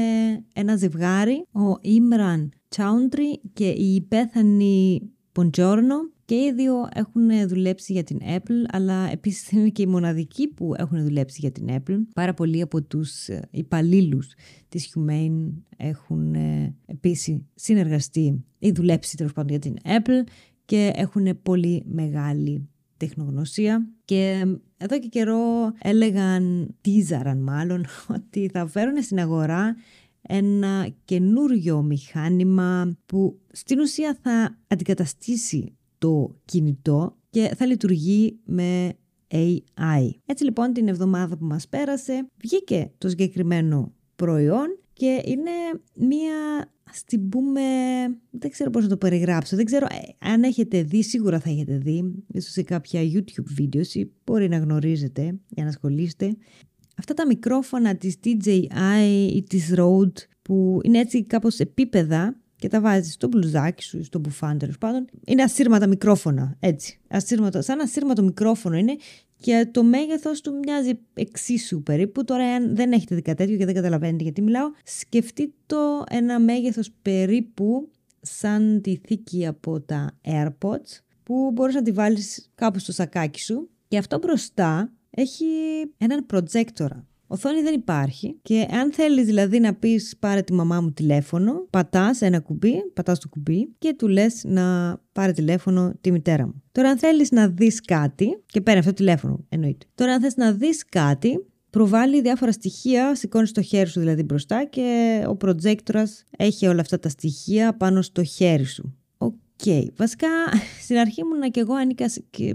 ένα 0.54 0.76
ζευγάρι, 0.76 1.46
ο 1.52 1.78
Ιμραν 1.80 2.52
Τσάουντρι 2.68 3.40
και 3.52 3.68
η 3.68 3.94
υπέθανη 3.94 5.00
Ποντζόρνο 5.32 5.96
και 6.30 6.36
οι 6.36 6.52
δύο 6.52 6.88
έχουν 6.92 7.48
δουλέψει 7.48 7.92
για 7.92 8.04
την 8.04 8.18
Apple, 8.36 8.64
αλλά 8.70 9.10
επίσης 9.10 9.50
είναι 9.50 9.68
και 9.68 9.82
οι 9.82 9.86
μοναδικοί 9.86 10.48
που 10.48 10.74
έχουν 10.76 11.02
δουλέψει 11.02 11.36
για 11.40 11.50
την 11.50 11.66
Apple. 11.68 11.98
Πάρα 12.14 12.34
πολλοί 12.34 12.60
από 12.60 12.82
τους 12.82 13.28
ε, 13.28 13.48
υπαλλήλους 13.50 14.34
της 14.68 14.94
Humane 14.94 15.52
έχουν 15.76 16.34
ε, 16.34 16.74
επίσης 16.86 17.40
συνεργαστεί 17.54 18.44
ή 18.58 18.70
δουλέψει 18.70 19.16
τέλος 19.16 19.32
πάντων 19.32 19.50
για 19.50 19.58
την 19.58 19.76
Apple 19.84 20.28
και 20.64 20.90
έχουν 20.94 21.42
πολύ 21.42 21.82
μεγάλη 21.86 22.68
τεχνογνωσία 22.96 23.88
και 24.04 24.42
ε, 24.44 24.84
εδώ 24.84 24.98
και 24.98 25.08
καιρό 25.08 25.72
έλεγαν, 25.82 26.74
τίζαραν 26.80 27.42
μάλλον, 27.42 27.84
ότι 28.16 28.50
θα 28.52 28.66
φέρουν 28.66 29.02
στην 29.02 29.18
αγορά 29.18 29.76
ένα 30.22 30.88
καινούριο 31.04 31.82
μηχάνημα 31.82 32.96
που 33.06 33.40
στην 33.52 33.80
ουσία 33.80 34.18
θα 34.22 34.58
αντικαταστήσει 34.68 35.74
το 36.00 36.36
κινητό 36.44 37.16
και 37.30 37.52
θα 37.56 37.66
λειτουργεί 37.66 38.38
με 38.44 38.92
AI. 39.28 40.10
Έτσι 40.26 40.44
λοιπόν 40.44 40.72
την 40.72 40.88
εβδομάδα 40.88 41.36
που 41.36 41.44
μας 41.44 41.68
πέρασε 41.68 42.28
βγήκε 42.36 42.90
το 42.98 43.08
συγκεκριμένο 43.08 43.92
προϊόν 44.16 44.78
και 44.92 45.22
είναι 45.24 45.50
μία 45.94 46.34
ας 46.90 47.04
την 47.04 47.28
πούμε, 47.28 47.60
δεν 48.30 48.50
ξέρω 48.50 48.70
πώς 48.70 48.82
να 48.82 48.88
το 48.88 48.96
περιγράψω, 48.96 49.56
δεν 49.56 49.64
ξέρω 49.64 49.86
ε, 49.90 50.26
αν 50.30 50.42
έχετε 50.42 50.82
δει, 50.82 51.02
σίγουρα 51.02 51.40
θα 51.40 51.50
έχετε 51.50 51.78
δει, 51.78 52.24
ίσως 52.32 52.52
σε 52.52 52.62
κάποια 52.62 53.00
YouTube 53.02 53.60
videos 53.60 53.86
ή 53.92 54.10
μπορεί 54.24 54.48
να 54.48 54.58
γνωρίζετε 54.58 55.38
για 55.48 55.62
να 55.62 55.68
ασχολείστε. 55.68 56.36
Αυτά 56.96 57.14
τα 57.14 57.26
μικρόφωνα 57.26 57.96
της 57.96 58.16
DJI 58.24 59.30
ή 59.32 59.42
της 59.42 59.74
Rode 59.76 60.26
που 60.42 60.80
είναι 60.82 60.98
έτσι 60.98 61.24
κάπως 61.24 61.58
επίπεδα 61.58 62.40
και 62.60 62.68
τα 62.68 62.80
βάζεις 62.80 63.12
στο 63.12 63.28
μπλουζάκι 63.28 63.82
σου, 63.82 64.04
στο 64.04 64.18
μπουφάν 64.18 64.58
τέλος 64.58 64.78
πάντων. 64.78 65.04
Είναι 65.24 65.42
ασύρματα 65.42 65.86
μικρόφωνα, 65.86 66.56
έτσι. 66.60 67.00
Ασύρματο, 67.08 67.62
σαν 67.62 67.80
ασύρματο 67.80 68.22
μικρόφωνο 68.22 68.76
είναι 68.76 68.96
και 69.36 69.68
το 69.70 69.82
μέγεθος 69.82 70.40
του 70.40 70.58
μοιάζει 70.64 70.98
εξίσου 71.14 71.82
περίπου. 71.82 72.24
Τώρα, 72.24 72.44
αν 72.44 72.76
δεν 72.76 72.92
έχετε 72.92 73.14
δει 73.14 73.22
τέτοιο 73.22 73.56
και 73.56 73.64
δεν 73.64 73.74
καταλαβαίνετε 73.74 74.22
γιατί 74.22 74.42
μιλάω, 74.42 74.70
σκεφτείτε 74.84 75.52
το 75.66 76.04
ένα 76.10 76.40
μέγεθος 76.40 76.90
περίπου 77.02 77.90
σαν 78.20 78.80
τη 78.82 78.96
θήκη 79.06 79.46
από 79.46 79.80
τα 79.80 80.18
AirPods 80.24 81.00
που 81.22 81.50
μπορείς 81.52 81.74
να 81.74 81.82
τη 81.82 81.92
βάλεις 81.92 82.50
κάπου 82.54 82.78
στο 82.78 82.92
σακάκι 82.92 83.40
σου 83.40 83.68
και 83.88 83.98
αυτό 83.98 84.18
μπροστά 84.18 84.92
έχει 85.10 85.44
έναν 85.98 86.26
προτζέκτορα 86.26 87.06
Οθόνη 87.32 87.62
δεν 87.62 87.74
υπάρχει 87.74 88.38
και 88.42 88.66
αν 88.70 88.92
θέλεις 88.92 89.24
δηλαδή 89.24 89.60
να 89.60 89.74
πεις 89.74 90.16
πάρε 90.18 90.42
τη 90.42 90.52
μαμά 90.52 90.80
μου 90.80 90.92
τηλέφωνο, 90.92 91.66
πατάς 91.70 92.20
ένα 92.20 92.40
κουμπί, 92.40 92.72
πατάς 92.94 93.18
το 93.18 93.28
κουμπί 93.28 93.74
και 93.78 93.94
του 93.98 94.08
λες 94.08 94.42
να 94.44 94.96
πάρει 95.12 95.32
τηλέφωνο 95.32 95.92
τη 96.00 96.12
μητέρα 96.12 96.46
μου. 96.46 96.62
Τώρα 96.72 96.88
αν 96.88 96.98
θέλεις 96.98 97.30
να 97.30 97.48
δεις 97.48 97.80
κάτι, 97.80 98.42
και 98.46 98.60
παίρνει 98.60 98.78
αυτό 98.78 98.90
το 98.90 98.96
τηλέφωνο 98.96 99.44
εννοείται. 99.48 99.86
Τώρα 99.94 100.12
αν 100.12 100.20
θες 100.20 100.36
να 100.36 100.52
δεις 100.52 100.84
κάτι, 100.84 101.46
προβάλλει 101.70 102.20
διάφορα 102.20 102.52
στοιχεία, 102.52 103.14
σηκώνεις 103.14 103.52
το 103.52 103.62
χέρι 103.62 103.88
σου 103.88 104.00
δηλαδή 104.00 104.22
μπροστά 104.22 104.64
και 104.64 105.20
ο 105.26 105.36
προτζέκτορας 105.36 106.24
έχει 106.36 106.66
όλα 106.66 106.80
αυτά 106.80 106.98
τα 106.98 107.08
στοιχεία 107.08 107.76
πάνω 107.76 108.02
στο 108.02 108.24
χέρι 108.24 108.64
σου. 108.64 108.96
Οκ. 109.18 109.32
Okay. 109.64 109.84
Βασικά, 109.96 110.28
στην 110.84 110.96
αρχή 110.96 111.20
ήμουν 111.20 111.50
και 111.50 111.60
εγώ 111.60 111.74
ανήκα 111.74 112.06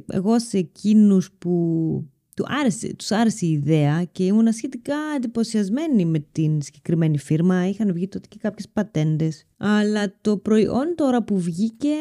εγώ 0.08 0.40
σε 0.40 0.58
εκείνους 0.58 1.32
που 1.38 1.54
του 2.36 2.46
άρεσε, 2.48 2.96
τους 2.96 3.12
άρεσε 3.12 3.46
η 3.46 3.52
ιδέα 3.52 4.04
και 4.12 4.24
ήμουν 4.26 4.52
σχετικά 4.52 4.96
εντυπωσιασμένη 5.16 6.06
με 6.06 6.20
την 6.32 6.62
συγκεκριμένη 6.62 7.18
φίρμα. 7.18 7.68
Είχαν 7.68 7.94
βγει 7.94 8.08
τότε 8.08 8.28
και 8.30 8.38
κάποιες 8.42 8.70
πατέντες. 8.74 9.48
Αλλά 9.58 10.16
το 10.22 10.38
προϊόν 10.38 10.94
τώρα 10.96 11.24
που 11.24 11.40
βγήκε 11.40 11.96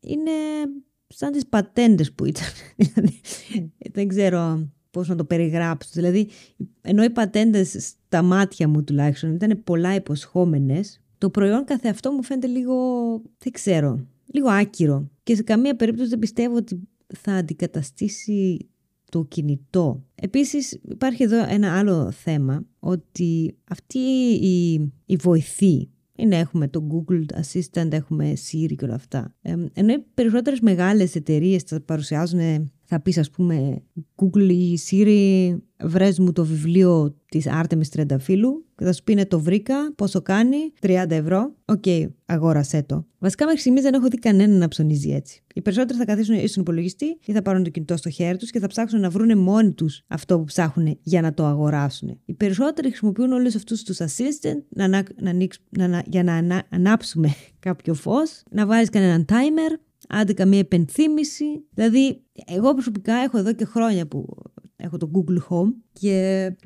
είναι 0.00 0.30
σαν 1.06 1.32
τις 1.32 1.46
πατέντες 1.46 2.12
που 2.12 2.24
ήταν. 2.24 2.46
Δηλαδή, 2.76 3.20
δεν 3.92 4.08
ξέρω 4.08 4.68
πώς 4.90 5.08
να 5.08 5.16
το 5.16 5.24
περιγράψω. 5.24 5.90
Δηλαδή, 5.92 6.28
ενώ 6.80 7.04
οι 7.04 7.10
πατέντες 7.10 7.76
στα 7.78 8.22
μάτια 8.22 8.68
μου 8.68 8.84
τουλάχιστον 8.84 9.34
ήταν 9.34 9.62
πολλά 9.64 9.94
υποσχόμενες, 9.94 11.00
το 11.18 11.30
προϊόν 11.30 11.64
καθεαυτό 11.64 12.12
μου 12.12 12.22
φαίνεται 12.22 12.46
λίγο, 12.46 12.74
δεν 13.38 13.52
ξέρω, 13.52 14.06
λίγο 14.32 14.48
άκυρο. 14.48 15.10
Και 15.22 15.34
σε 15.34 15.42
καμία 15.42 15.76
περίπτωση 15.76 16.08
δεν 16.08 16.18
πιστεύω 16.18 16.56
ότι 16.56 16.88
θα 17.06 17.32
αντικαταστήσει 17.32 18.68
το 19.14 19.24
κινητό. 19.24 20.04
Επίσης 20.14 20.80
υπάρχει 20.88 21.22
εδώ 21.22 21.44
ένα 21.48 21.78
άλλο 21.78 22.10
θέμα 22.10 22.66
ότι 22.78 23.56
αυτοί 23.64 23.98
οι, 24.40 24.72
οι 25.06 25.16
βοηθοί 25.16 25.88
είναι, 26.16 26.38
έχουμε 26.38 26.68
το 26.68 26.86
Google 26.90 27.24
Assistant, 27.40 27.92
έχουμε 27.92 28.32
Siri 28.32 28.74
και 28.76 28.84
όλα 28.84 28.94
αυτά. 28.94 29.34
Ε, 29.42 29.54
ενώ 29.72 29.92
οι 29.92 30.04
περισσότερες 30.14 30.60
μεγάλες 30.60 31.14
εταιρείες 31.14 31.64
τα 31.64 31.80
παρουσιάζουν, 31.80 32.72
θα 32.84 33.00
πεις 33.00 33.18
ας 33.18 33.30
πούμε 33.30 33.82
Google 34.16 34.50
ή 34.50 34.78
Siri 34.90 35.56
βρες 35.84 36.18
μου 36.18 36.32
το 36.32 36.44
βιβλίο 36.44 37.16
της 37.28 37.46
Άρτεμις 37.46 37.88
Τριανταφύλλου 37.88 38.64
και 38.76 38.84
θα 38.84 38.92
σου 38.92 39.02
πει 39.02 39.14
ναι 39.14 39.26
το 39.26 39.40
βρήκα, 39.40 39.92
πόσο 39.94 40.22
κάνει, 40.22 40.56
30 40.80 41.04
ευρώ, 41.08 41.54
OK, 41.64 41.82
okay, 41.86 42.06
αγόρασέ 42.26 42.82
το. 42.82 43.06
Βασικά 43.18 43.44
μέχρι 43.44 43.60
στιγμής 43.60 43.82
δεν 43.82 43.94
έχω 43.94 44.08
δει 44.08 44.18
κανέναν 44.18 44.58
να 44.58 44.68
ψωνίζει 44.68 45.10
έτσι. 45.10 45.42
Οι 45.54 45.62
περισσότεροι 45.62 45.98
θα 45.98 46.04
καθίσουν 46.04 46.34
ή 46.34 46.46
στον 46.46 46.62
υπολογιστή 46.62 47.18
ή 47.24 47.32
θα 47.32 47.42
πάρουν 47.42 47.62
το 47.62 47.70
κινητό 47.70 47.96
στο 47.96 48.10
χέρι 48.10 48.36
τους 48.36 48.50
και 48.50 48.58
θα 48.58 48.66
ψάξουν 48.66 49.00
να 49.00 49.10
βρουν 49.10 49.38
μόνοι 49.38 49.72
τους 49.72 50.02
αυτό 50.06 50.38
που 50.38 50.44
ψάχνουν 50.44 50.98
για 51.02 51.20
να 51.20 51.34
το 51.34 51.44
αγοράσουν. 51.44 52.20
Οι 52.24 52.34
περισσότεροι 52.34 52.88
χρησιμοποιούν 52.88 53.32
όλους 53.32 53.54
αυτούς 53.54 53.82
τους 53.82 53.98
assistant 54.00 54.62
να, 54.68 54.88
να, 54.88 55.02
να, 55.20 55.88
να, 55.88 56.02
για 56.06 56.22
να 56.22 56.62
ανάψουμε 56.70 57.34
κάποιο 57.58 57.94
φως, 57.94 58.42
να 58.50 58.66
βάλεις 58.66 58.88
κανέναν 58.88 59.24
timer, 59.28 59.78
άντε 60.08 60.32
καμία 60.32 60.58
επενθύμηση. 60.58 61.64
Δηλαδή, 61.70 62.22
εγώ 62.46 62.72
προσωπικά 62.72 63.14
έχω 63.14 63.38
εδώ 63.38 63.52
και 63.52 63.64
χρόνια 63.64 64.06
που 64.06 64.26
έχω 64.76 64.96
το 64.96 65.10
Google 65.14 65.38
Home 65.48 65.72
και 65.92 66.10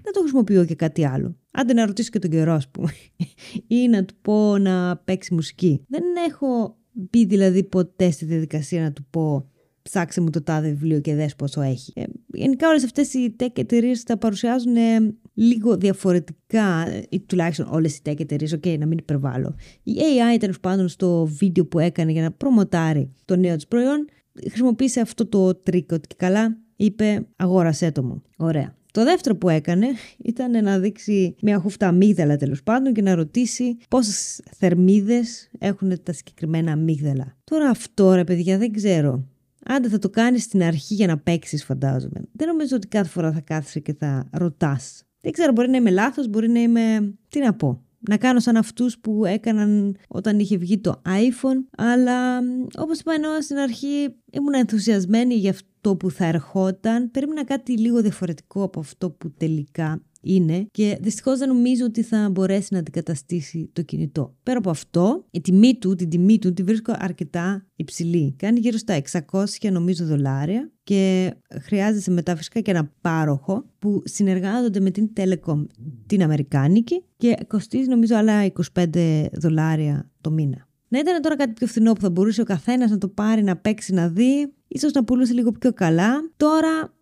δεν 0.03 0.13
το 0.13 0.21
χρησιμοποιώ 0.21 0.65
και 0.65 0.75
κάτι 0.75 1.05
άλλο. 1.07 1.37
Άντε 1.51 1.73
να 1.73 1.87
ρωτήσω 1.87 2.11
και 2.11 2.19
τον 2.19 2.31
καιρό, 2.31 2.53
ας 2.53 2.69
πούμε, 2.69 2.91
ή 3.79 3.89
να 3.89 4.05
του 4.05 4.15
πω 4.23 4.59
να 4.59 4.97
παίξει 4.97 5.35
μουσική. 5.35 5.85
Δεν 5.89 6.03
έχω 6.29 6.77
μπει 6.93 7.25
δηλαδή 7.25 7.65
ποτέ 7.65 8.11
στη 8.11 8.25
διαδικασία 8.25 8.83
να 8.83 8.93
του 8.93 9.07
πω 9.11 9.51
ψάξε 9.91 10.21
μου 10.21 10.31
το 10.31 10.43
τάδε 10.43 10.69
βιβλίο 10.69 11.01
και 11.01 11.15
δες 11.15 11.37
πόσο 11.37 11.61
έχει. 11.61 11.93
Ε, 11.95 12.03
γενικά 12.27 12.69
όλες 12.69 12.85
αυτές 12.85 13.15
οι 13.15 13.37
tech 13.41 13.59
εταιρείες 13.59 14.03
τα 14.03 14.17
παρουσιάζουν 14.17 14.77
ε, 14.77 15.15
λίγο 15.35 15.77
διαφορετικά, 15.77 16.87
ή 17.09 17.21
τουλάχιστον 17.21 17.69
όλες 17.71 17.97
οι 17.97 18.01
tech 18.05 18.21
εταιρείες, 18.21 18.55
ok, 18.55 18.79
να 18.79 18.87
μην 18.87 18.99
υπερβάλλω. 18.99 19.55
Η 19.83 19.93
AI 19.93 20.39
τέλος 20.39 20.61
πάντων 20.61 20.89
στο 20.89 21.27
βίντεο 21.27 21.67
που 21.67 21.79
έκανε 21.79 22.13
για 22.13 22.23
να 22.23 22.31
προμοτάρει 22.31 23.13
το 23.25 23.37
νέο 23.37 23.57
της 23.57 23.67
προϊόν, 23.67 24.07
χρησιμοποίησε 24.49 25.01
αυτό 25.01 25.27
το 25.27 25.55
τρικ 25.55 25.93
ότι 25.93 26.17
καλά 26.17 26.57
είπε 26.77 27.27
αγόρασέ 27.37 27.93
το 27.93 28.03
μου. 28.03 28.23
Ωραία. 28.37 28.77
Το 28.93 29.05
δεύτερο 29.05 29.37
που 29.37 29.49
έκανε 29.49 29.87
ήταν 30.19 30.65
να 30.65 30.79
δείξει 30.79 31.35
μια 31.43 31.59
χούφτα 31.59 31.89
αμύγδαλα 31.89 32.37
τέλος 32.37 32.63
πάντων 32.63 32.93
και 32.93 33.03
να 33.03 33.15
ρωτήσει 33.15 33.77
πόσες 33.89 34.41
θερμίδες 34.57 35.51
έχουν 35.59 36.03
τα 36.03 36.13
συγκεκριμένα 36.13 36.73
αμύγδαλα. 36.73 37.37
Τώρα 37.45 37.69
αυτό 37.69 38.15
ρε 38.15 38.25
παιδιά 38.25 38.59
δεν 38.59 38.73
ξέρω. 38.73 39.25
Άντε 39.69 39.89
θα 39.89 39.99
το 39.99 40.11
κάνεις 40.11 40.43
στην 40.43 40.63
αρχή 40.63 40.95
για 40.95 41.07
να 41.07 41.19
παίξεις, 41.19 41.65
φαντάζομαι. 41.65 42.21
Δεν 42.33 42.49
νομίζω 42.49 42.77
ότι 42.77 42.87
κάθε 42.87 43.09
φορά 43.09 43.33
θα 43.33 43.41
κάθεσαι 43.41 43.81
και 43.81 43.95
θα 43.95 44.29
ρωτάς. 44.33 45.03
Δεν 45.21 45.33
ξέρω, 45.33 45.53
μπορεί 45.53 45.71
να 45.71 45.77
είμαι 45.77 45.91
λάθος, 45.91 46.29
μπορεί 46.29 46.49
να 46.49 46.61
είμαι. 46.61 47.15
Τι 47.29 47.41
να 47.41 47.55
πω 47.55 47.83
να 47.99 48.17
κάνω 48.17 48.41
σαν 48.41 48.57
αυτούς 48.57 48.99
που 48.99 49.25
έκαναν 49.25 49.97
όταν 50.09 50.39
είχε 50.39 50.57
βγει 50.57 50.79
το 50.79 51.03
iPhone, 51.05 51.65
αλλά 51.77 52.39
όπως 52.79 53.01
είπα 53.01 53.13
ενώ 53.13 53.41
στην 53.41 53.57
αρχή 53.57 54.15
ήμουν 54.31 54.55
ενθουσιασμένη 54.55 55.35
για 55.35 55.51
αυτό 55.51 55.97
που 55.97 56.11
θα 56.11 56.25
ερχόταν, 56.25 57.11
περίμενα 57.11 57.45
κάτι 57.45 57.79
λίγο 57.79 58.01
διαφορετικό 58.01 58.63
από 58.63 58.81
αυτό 58.81 59.11
που 59.11 59.33
τελικά 59.37 60.03
είναι 60.21 60.67
και 60.71 60.99
δυστυχώς 61.01 61.39
δεν 61.39 61.49
νομίζω 61.49 61.85
ότι 61.85 62.03
θα 62.03 62.31
μπορέσει 62.31 62.69
να 62.71 62.79
αντικαταστήσει 62.79 63.71
το 63.73 63.83
κινητό. 63.83 64.37
Πέρα 64.43 64.59
από 64.59 64.71
αυτό, 64.71 65.27
η 65.31 65.41
τιμή 65.41 65.79
του, 65.79 65.95
την 65.95 66.09
τιμή 66.09 66.39
του 66.39 66.53
τη 66.53 66.63
βρίσκω 66.63 66.95
αρκετά 66.99 67.67
υψηλή. 67.77 68.35
Κάνει 68.39 68.61
γύρω 68.61 68.77
στα 68.77 69.01
600 69.31 69.45
νομίζω 69.73 70.05
δολάρια 70.05 70.73
και 70.83 71.33
χρειάζεσαι 71.63 72.11
μετά 72.11 72.37
φυσικά 72.37 72.61
και 72.61 72.71
ένα 72.71 72.93
πάροχο 73.01 73.65
που 73.79 74.03
συνεργάζονται 74.05 74.81
με 74.81 74.91
την 74.91 75.11
Telecom 75.17 75.67
την 76.07 76.23
Αμερικάνικη 76.23 77.05
και 77.17 77.37
κοστίζει 77.47 77.89
νομίζω 77.89 78.17
άλλα 78.17 78.53
25 78.75 79.27
δολάρια 79.33 80.11
το 80.21 80.31
μήνα. 80.31 80.69
Να 80.89 80.99
ήταν 80.99 81.23
τώρα 81.23 81.37
κάτι 81.37 81.53
πιο 81.53 81.67
φθηνό 81.67 81.93
που 81.93 82.01
θα 82.01 82.11
μπορούσε 82.11 82.41
ο 82.41 82.45
καθένας 82.45 82.91
να 82.91 82.99
το 82.99 83.09
πάρει, 83.09 83.43
να 83.43 83.57
παίξει, 83.57 83.93
να 83.93 84.09
δει, 84.09 84.53
ίσως 84.69 84.93
να 84.93 85.05
πουλούσε 85.05 85.33
λίγο 85.33 85.53
πιο 85.53 85.73
καλά. 85.73 86.31
Τώρα 86.37 86.95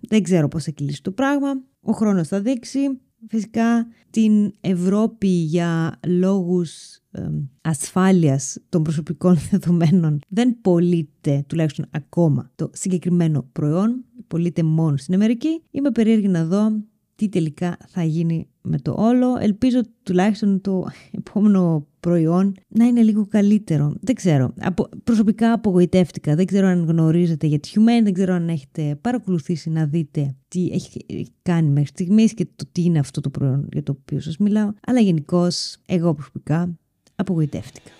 δεν 0.00 0.22
ξέρω 0.22 0.48
πώς 0.48 0.64
θα 0.64 0.70
κυλήσει 0.70 1.02
το 1.02 1.10
πράγμα. 1.10 1.62
Ο 1.82 1.92
χρόνος 1.92 2.28
θα 2.28 2.40
δείξει. 2.40 2.80
Φυσικά 3.28 3.86
την 4.10 4.52
Ευρώπη 4.60 5.28
για 5.28 6.00
λόγους 6.06 7.00
ε, 7.10 7.28
ασφάλειας 7.60 8.58
των 8.68 8.82
προσωπικών 8.82 9.36
δεδομένων 9.50 10.18
δεν 10.28 10.60
πωλείται 10.60 11.44
τουλάχιστον 11.48 11.86
ακόμα 11.90 12.50
το 12.54 12.70
συγκεκριμένο 12.72 13.48
προϊόν, 13.52 14.04
πωλείται 14.26 14.62
μόνο 14.62 14.96
στην 14.96 15.14
Αμερική. 15.14 15.62
Είμαι 15.70 15.90
περίεργη 15.90 16.28
να 16.28 16.44
δω 16.44 16.82
τι 17.14 17.28
τελικά 17.28 17.76
θα 17.88 18.02
γίνει 18.02 18.48
με 18.62 18.78
το 18.78 18.94
όλο. 18.98 19.36
Ελπίζω 19.40 19.80
τουλάχιστον 20.02 20.60
το 20.60 20.86
επόμενο 21.10 21.86
προϊόν 22.00 22.54
να 22.68 22.84
είναι 22.84 23.02
λίγο 23.02 23.26
καλύτερο. 23.26 23.94
Δεν 24.00 24.14
ξέρω. 24.14 24.54
Απο, 24.60 24.88
προσωπικά 25.04 25.52
απογοητεύτηκα. 25.52 26.34
Δεν 26.34 26.46
ξέρω 26.46 26.66
αν 26.66 26.84
γνωρίζετε 26.84 27.46
για 27.46 27.58
τη 27.58 27.70
Humane, 27.74 28.02
δεν 28.02 28.12
ξέρω 28.12 28.34
αν 28.34 28.48
έχετε 28.48 28.98
παρακολουθήσει 29.00 29.70
να 29.70 29.86
δείτε 29.86 30.34
τι 30.48 30.68
έχει 30.72 31.04
κάνει 31.42 31.68
μέχρι 31.68 31.88
στιγμής 31.88 32.34
και 32.34 32.46
το 32.56 32.64
τι 32.72 32.82
είναι 32.82 32.98
αυτό 32.98 33.20
το 33.20 33.30
προϊόν 33.30 33.68
για 33.72 33.82
το 33.82 33.96
οποίο 34.00 34.20
σας 34.20 34.36
μιλάω. 34.36 34.70
Αλλά 34.86 35.00
γενικώς 35.00 35.76
εγώ 35.86 36.14
προσωπικά 36.14 36.78
απογοητεύτηκα. 37.14 37.90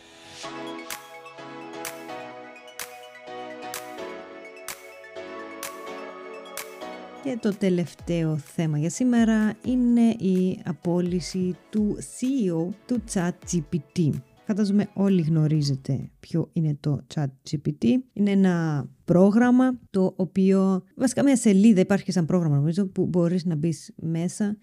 Και 7.24 7.38
το 7.40 7.56
τελευταίο 7.58 8.36
θέμα 8.36 8.78
για 8.78 8.90
σήμερα 8.90 9.54
είναι 9.64 10.10
η 10.10 10.60
απόλυση 10.64 11.56
του 11.70 11.96
CEO 11.98 12.68
του 12.86 13.02
ChatGPT. 13.12 14.10
Φαντάζομαι 14.46 14.88
όλοι 14.94 15.22
γνωρίζετε 15.22 16.10
ποιο 16.20 16.50
είναι 16.52 16.76
το 16.80 17.06
ChatGPT. 17.14 17.84
Είναι 18.12 18.30
ένα 18.30 18.86
πρόγραμμα 19.04 19.78
το 19.90 20.14
οποίο, 20.16 20.82
βασικά 20.96 21.22
μια 21.22 21.36
σελίδα 21.36 21.80
υπάρχει 21.80 22.04
και 22.04 22.12
σαν 22.12 22.26
πρόγραμμα 22.26 22.56
νομίζω 22.56 22.86
που 22.86 23.06
μπορείς 23.06 23.44
να 23.44 23.54
μπεις 23.54 23.92
μέσα 23.96 24.56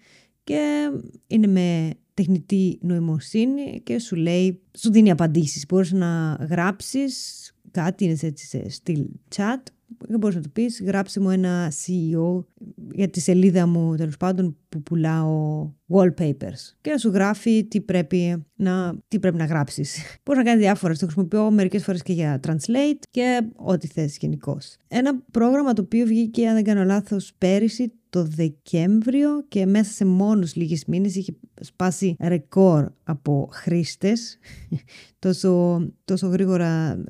και 0.44 0.90
είναι 1.26 1.46
με 1.46 1.90
τεχνητή 2.14 2.78
νοημοσύνη 2.82 3.80
και 3.84 3.98
σου 3.98 4.16
λέει, 4.16 4.62
σου 4.78 4.92
δίνει 4.92 5.10
απαντήσεις. 5.10 5.66
Μπορείς 5.66 5.92
να 5.92 6.32
γράψεις 6.50 7.44
κάτι, 7.70 8.04
είναι 8.04 8.16
έτσι 8.20 8.46
σε 8.46 8.68
στυλ 8.68 9.06
chat 9.36 9.62
δεν 9.98 10.18
μπορείς 10.18 10.36
να 10.36 10.42
του 10.42 10.50
πεις 10.50 10.82
γράψε 10.82 11.20
μου 11.20 11.30
ένα 11.30 11.72
CEO 11.72 12.44
για 12.92 13.08
τη 13.08 13.20
σελίδα 13.20 13.66
μου 13.66 13.96
τέλος 13.96 14.16
πάντων 14.16 14.56
που 14.68 14.82
πουλάω 14.82 15.70
wallpapers 15.88 16.74
και 16.80 16.90
να 16.90 16.98
σου 16.98 17.08
γράφει 17.08 17.64
τι 17.64 17.80
πρέπει 17.80 18.44
να, 18.54 18.98
τι 19.08 19.18
πρέπει 19.18 19.36
να 19.36 19.44
γράψεις. 19.44 19.98
Μπορείς 20.24 20.42
να 20.42 20.50
κάνεις 20.50 20.64
διάφορα, 20.64 20.92
το 20.94 21.04
χρησιμοποιώ 21.04 21.50
μερικές 21.50 21.84
φορές 21.84 22.02
και 22.02 22.12
για 22.12 22.40
translate 22.46 23.02
και 23.10 23.40
ό,τι 23.56 23.86
θες 23.86 24.16
γενικώς. 24.16 24.76
Ένα 24.88 25.22
πρόγραμμα 25.30 25.72
το 25.72 25.82
οποίο 25.82 26.06
βγήκε 26.06 26.48
αν 26.48 26.54
δεν 26.54 26.64
κάνω 26.64 26.84
λάθος 26.84 27.32
πέρυσι 27.38 27.92
το 28.10 28.24
Δεκέμβριο 28.24 29.44
και 29.48 29.66
μέσα 29.66 29.92
σε 29.92 30.04
μόνους 30.04 30.54
λίγες 30.54 30.84
μήνες 30.84 31.14
είχε 31.14 31.36
σπάσει 31.60 32.16
ρεκόρ 32.20 32.92
από 33.04 33.48
χρήστες. 33.52 34.38
τόσο, 35.18 35.80
τόσο 36.04 36.26
γρήγορα 36.26 37.02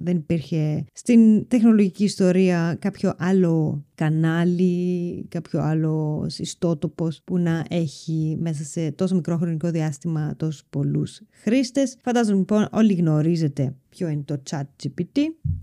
δεν 0.00 0.16
υπήρχε 0.16 0.84
στην 0.92 1.48
τεχνολογική 1.48 2.04
ιστορία 2.04 2.76
κάποιο 2.78 3.14
άλλο 3.18 3.84
κανάλι, 3.94 5.26
κάποιο 5.28 5.60
άλλο 5.60 6.26
ιστότοπος 6.38 7.20
που 7.24 7.38
να 7.38 7.64
έχει 7.68 8.36
μέσα 8.40 8.64
σε 8.64 8.90
τόσο 8.92 9.14
μικρό 9.14 9.36
χρονικό 9.36 9.70
διάστημα 9.70 10.36
τόσους 10.36 10.64
πολλούς 10.70 11.20
χρήστες. 11.30 11.96
Φαντάζομαι 12.02 12.38
λοιπόν 12.38 12.68
όλοι 12.72 12.92
γνωρίζετε 12.94 13.74
ποιο 13.88 14.08
είναι 14.08 14.22
το 14.24 14.42
chat 14.50 14.62
GPT. 14.82 15.20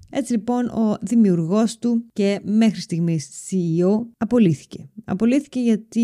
Έτσι 0.10 0.32
λοιπόν 0.32 0.66
ο 0.66 0.98
δημιουργός 1.02 1.78
του 1.78 2.06
και 2.14 2.40
μέχρι 2.44 2.82
στιγμής 2.82 3.30
CEO 3.50 4.06
απολύθηκε. 4.18 4.90
Απολύθηκε 5.04 5.60
γιατί 5.60 6.02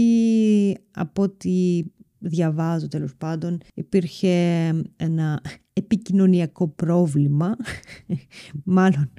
από 0.92 1.22
ό,τι 1.22 1.84
διαβάζω 2.20 2.88
τέλος 2.88 3.16
πάντων 3.16 3.58
υπήρχε 3.74 4.68
ένα 4.96 5.42
επικοινωνιακό 5.74 6.68
πρόβλημα. 6.68 7.56
Μάλλον 8.64 9.12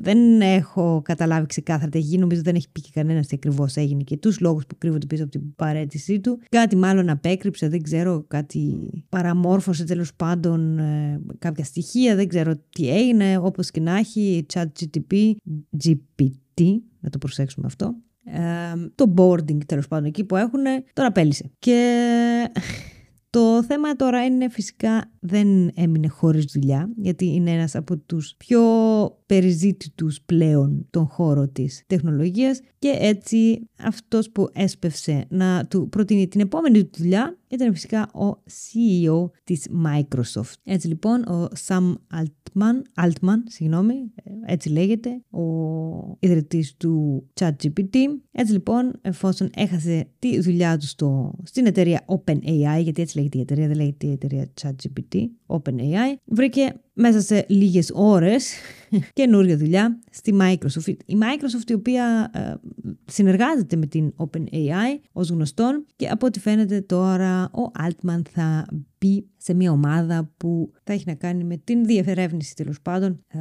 δεν 0.00 0.40
έχω 0.40 1.02
καταλάβει 1.04 1.46
ξεκάθαρα 1.46 1.90
τι 1.90 1.98
έγινε. 1.98 2.20
Νομίζω 2.20 2.42
δεν 2.42 2.54
έχει 2.54 2.70
πει 2.72 2.80
και 2.80 2.90
κανένας 2.92 3.26
τι 3.26 3.34
ακριβώς 3.34 3.76
έγινε 3.76 4.02
και 4.02 4.16
τους 4.16 4.40
λόγους 4.40 4.66
που 4.66 4.78
κρύβονται 4.78 5.06
πίσω 5.06 5.22
από 5.22 5.32
την 5.32 5.54
παρέτησή 5.54 6.20
του. 6.20 6.38
Κάτι 6.48 6.76
μάλλον 6.76 7.08
απέκρυψε, 7.08 7.68
δεν 7.68 7.82
ξέρω, 7.82 8.24
κάτι 8.28 8.90
παραμόρφωσε 9.08 9.84
τέλος 9.84 10.14
πάντων 10.14 10.78
ε, 10.78 11.20
κάποια 11.38 11.64
στοιχεία. 11.64 12.14
Δεν 12.14 12.28
ξέρω 12.28 12.54
τι 12.70 12.90
έγινε. 12.90 13.38
Όπως 13.38 13.70
και 13.70 13.80
να 13.80 13.96
έχει, 13.96 14.46
chat 14.52 14.66
GTP, 14.80 15.32
GPT, 15.84 16.62
να 17.00 17.10
το 17.10 17.18
προσέξουμε 17.18 17.66
αυτό. 17.66 17.94
Ε, 18.26 18.72
το 18.94 19.14
boarding 19.16 19.64
τέλος 19.66 19.88
πάντων 19.88 20.04
εκεί 20.04 20.24
που 20.24 20.36
έχουν, 20.36 20.62
τώρα 20.92 21.12
πέλησε. 21.12 21.50
Και 21.58 22.50
το 23.30 23.62
θέμα 23.62 23.96
τώρα 23.96 24.24
είναι 24.24 24.48
φυσικά 24.48 25.10
δεν 25.20 25.70
έμεινε 25.74 26.08
χωρίς 26.08 26.44
δουλειά, 26.44 26.90
γιατί 26.96 27.26
είναι 27.26 27.50
ένας 27.50 27.74
από 27.74 27.98
τους 27.98 28.34
πιο 28.36 28.60
περιζήτητους 29.26 30.20
πλέον 30.26 30.86
τον 30.90 31.06
χώρο 31.06 31.48
της 31.48 31.82
τεχνολογίας 31.86 32.60
και 32.78 32.96
έτσι 32.98 33.68
αυτός 33.78 34.30
που 34.30 34.48
έσπευσε 34.52 35.26
να 35.28 35.66
του 35.66 35.88
προτείνει 35.88 36.28
την 36.28 36.40
επόμενη 36.40 36.90
δουλειά 36.96 37.38
ήταν 37.48 37.72
φυσικά 37.72 38.10
ο 38.12 38.42
CEO 38.46 39.30
της 39.44 39.68
Microsoft. 39.84 40.54
Έτσι 40.64 40.88
λοιπόν 40.88 41.22
ο 41.22 41.48
Sam 41.66 41.94
Altman, 42.14 43.04
Altman 43.04 43.38
συγγνώμη, 43.44 43.94
έτσι 44.46 44.68
λέγεται, 44.68 45.22
ο 45.30 45.42
ιδρυτής 46.18 46.76
του 46.76 47.26
ChatGPT. 47.40 47.96
Έτσι 48.32 48.52
λοιπόν 48.52 48.92
εφόσον 49.02 49.50
έχασε 49.54 50.08
τη 50.18 50.40
δουλειά 50.40 50.78
του 50.78 50.86
στο, 50.86 51.34
στην 51.42 51.66
εταιρεία 51.66 52.04
OpenAI, 52.06 52.82
γιατί 52.82 53.02
έτσι 53.02 53.16
λέγεται 53.16 53.38
η 53.38 53.40
εταιρεία, 53.40 53.66
δεν 53.66 53.76
λέγεται 53.76 54.06
η 54.06 54.12
εταιρεία 54.12 54.46
ChatGPT, 54.62 55.24
OpenAI, 55.46 56.14
βρήκε 56.24 56.74
μέσα 56.98 57.20
σε 57.20 57.44
λίγες 57.48 57.90
ώρες 57.94 58.52
καινούργια 59.12 59.56
δουλειά 59.56 60.00
στη 60.10 60.36
Microsoft. 60.40 60.96
Η 61.06 61.18
Microsoft 61.20 61.70
η 61.70 61.72
οποία 61.72 62.30
ε, 62.34 62.54
συνεργάζεται 63.04 63.76
με 63.76 63.86
την 63.86 64.12
OpenAI 64.16 64.98
ως 65.12 65.28
γνωστόν 65.28 65.86
και 65.96 66.08
από 66.08 66.26
ό,τι 66.26 66.40
φαίνεται 66.40 66.80
τώρα 66.80 67.44
ο 67.44 67.70
Altman 67.82 68.20
θα 68.30 68.66
μπει 68.98 69.28
σε 69.36 69.54
μια 69.54 69.70
ομάδα 69.70 70.32
που 70.36 70.72
θα 70.84 70.92
έχει 70.92 71.04
να 71.06 71.14
κάνει 71.14 71.44
με 71.44 71.56
την 71.56 71.84
διαφερεύνηση 71.84 72.54
τέλος 72.54 72.80
πάντων 72.82 73.24
ε, 73.28 73.38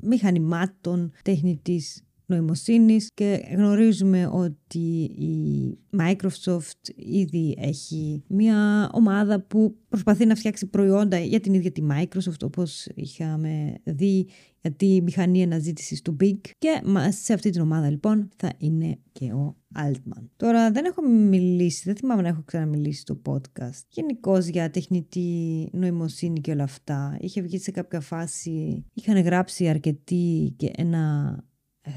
μηχανημάτων 0.00 1.12
τεχνητής 1.22 2.07
νοημοσύνης 2.28 3.10
και 3.14 3.42
γνωρίζουμε 3.56 4.30
ότι 4.32 4.78
η 5.02 5.78
Microsoft 5.98 6.88
ήδη 6.96 7.56
έχει 7.58 8.22
μια 8.28 8.90
ομάδα 8.92 9.40
που 9.40 9.76
προσπαθεί 9.88 10.26
να 10.26 10.34
φτιάξει 10.34 10.66
προϊόντα 10.66 11.18
για 11.18 11.40
την 11.40 11.54
ίδια 11.54 11.72
τη 11.72 11.82
Microsoft 11.90 12.42
όπως 12.42 12.86
είχαμε 12.94 13.74
δει 13.84 14.26
για 14.60 14.72
τη 14.72 15.02
μηχανή 15.02 15.42
αναζήτησης 15.42 16.02
του 16.02 16.16
Big 16.20 16.38
και 16.58 16.82
σε 17.08 17.32
αυτή 17.32 17.50
την 17.50 17.60
ομάδα 17.60 17.90
λοιπόν 17.90 18.28
θα 18.36 18.52
είναι 18.58 18.98
και 19.12 19.32
ο 19.32 19.56
Altman. 19.76 20.22
Τώρα 20.36 20.70
δεν 20.70 20.84
έχω 20.84 21.02
μιλήσει, 21.02 21.82
δεν 21.84 21.96
θυμάμαι 21.96 22.22
να 22.22 22.28
έχω 22.28 22.42
ξαναμιλήσει 22.44 23.00
στο 23.00 23.20
podcast 23.26 23.82
γενικώ 23.88 24.38
για 24.38 24.70
τεχνητή 24.70 25.68
νοημοσύνη 25.72 26.40
και 26.40 26.50
όλα 26.50 26.62
αυτά. 26.62 27.16
Είχε 27.20 27.40
βγει 27.40 27.58
σε 27.58 27.70
κάποια 27.70 28.00
φάση, 28.00 28.84
είχαν 28.92 29.20
γράψει 29.20 29.68
αρκετοί 29.68 30.54
και 30.56 30.70
ένα 30.76 31.34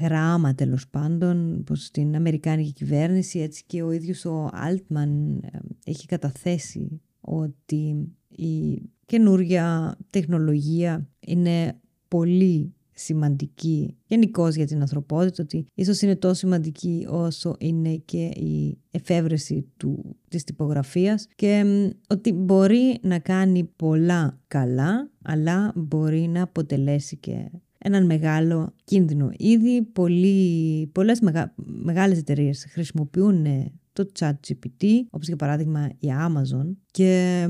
γράμμα 0.00 0.54
τέλος 0.54 0.88
πάντων 0.88 1.62
πως 1.66 1.84
στην 1.84 2.16
Αμερικάνικη 2.16 2.72
κυβέρνηση 2.72 3.38
έτσι 3.38 3.64
και 3.66 3.82
ο 3.82 3.90
ίδιος 3.90 4.24
ο 4.24 4.50
Altman 4.68 5.38
ε, 5.40 5.58
έχει 5.84 6.06
καταθέσει 6.06 7.00
ότι 7.20 8.08
η 8.28 8.82
καινούργια 9.06 9.96
τεχνολογία 10.10 11.08
είναι 11.20 11.80
πολύ 12.08 12.74
σημαντική 12.94 13.96
γενικώς 14.06 14.54
για 14.54 14.66
την 14.66 14.80
ανθρωπότητα, 14.80 15.42
ότι 15.42 15.66
ίσως 15.74 16.00
είναι 16.00 16.16
τόσο 16.16 16.34
σημαντική 16.34 17.06
όσο 17.08 17.56
είναι 17.58 17.96
και 17.96 18.24
η 18.24 18.78
εφεύρεση 18.90 19.66
του, 19.76 20.16
της 20.28 20.44
τυπογραφίας 20.44 21.26
και 21.34 21.64
ότι 22.08 22.32
μπορεί 22.32 22.98
να 23.02 23.18
κάνει 23.18 23.64
πολλά 23.64 24.40
καλά, 24.48 25.10
αλλά 25.22 25.72
μπορεί 25.74 26.20
να 26.20 26.42
αποτελέσει 26.42 27.16
και 27.16 27.50
έναν 27.82 28.06
μεγάλο 28.06 28.74
κίνδυνο. 28.84 29.30
Ήδη 29.36 29.82
πολλοί, 29.82 30.86
πολλές 30.86 31.20
μεγα, 31.20 31.54
μεγάλες 31.64 32.18
εταιρείες 32.18 32.66
χρησιμοποιούν 32.70 33.44
ε, 33.44 33.72
το 33.92 34.10
chat 34.18 34.32
GPT, 34.48 34.84
όπως 35.10 35.26
για 35.26 35.36
παράδειγμα 35.36 35.90
η 35.98 36.08
Amazon 36.28 36.76
και 36.90 37.46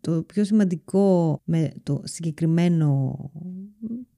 το 0.00 0.22
πιο 0.22 0.44
σημαντικό 0.44 1.40
με 1.44 1.72
το 1.82 2.00
συγκεκριμένο 2.04 3.18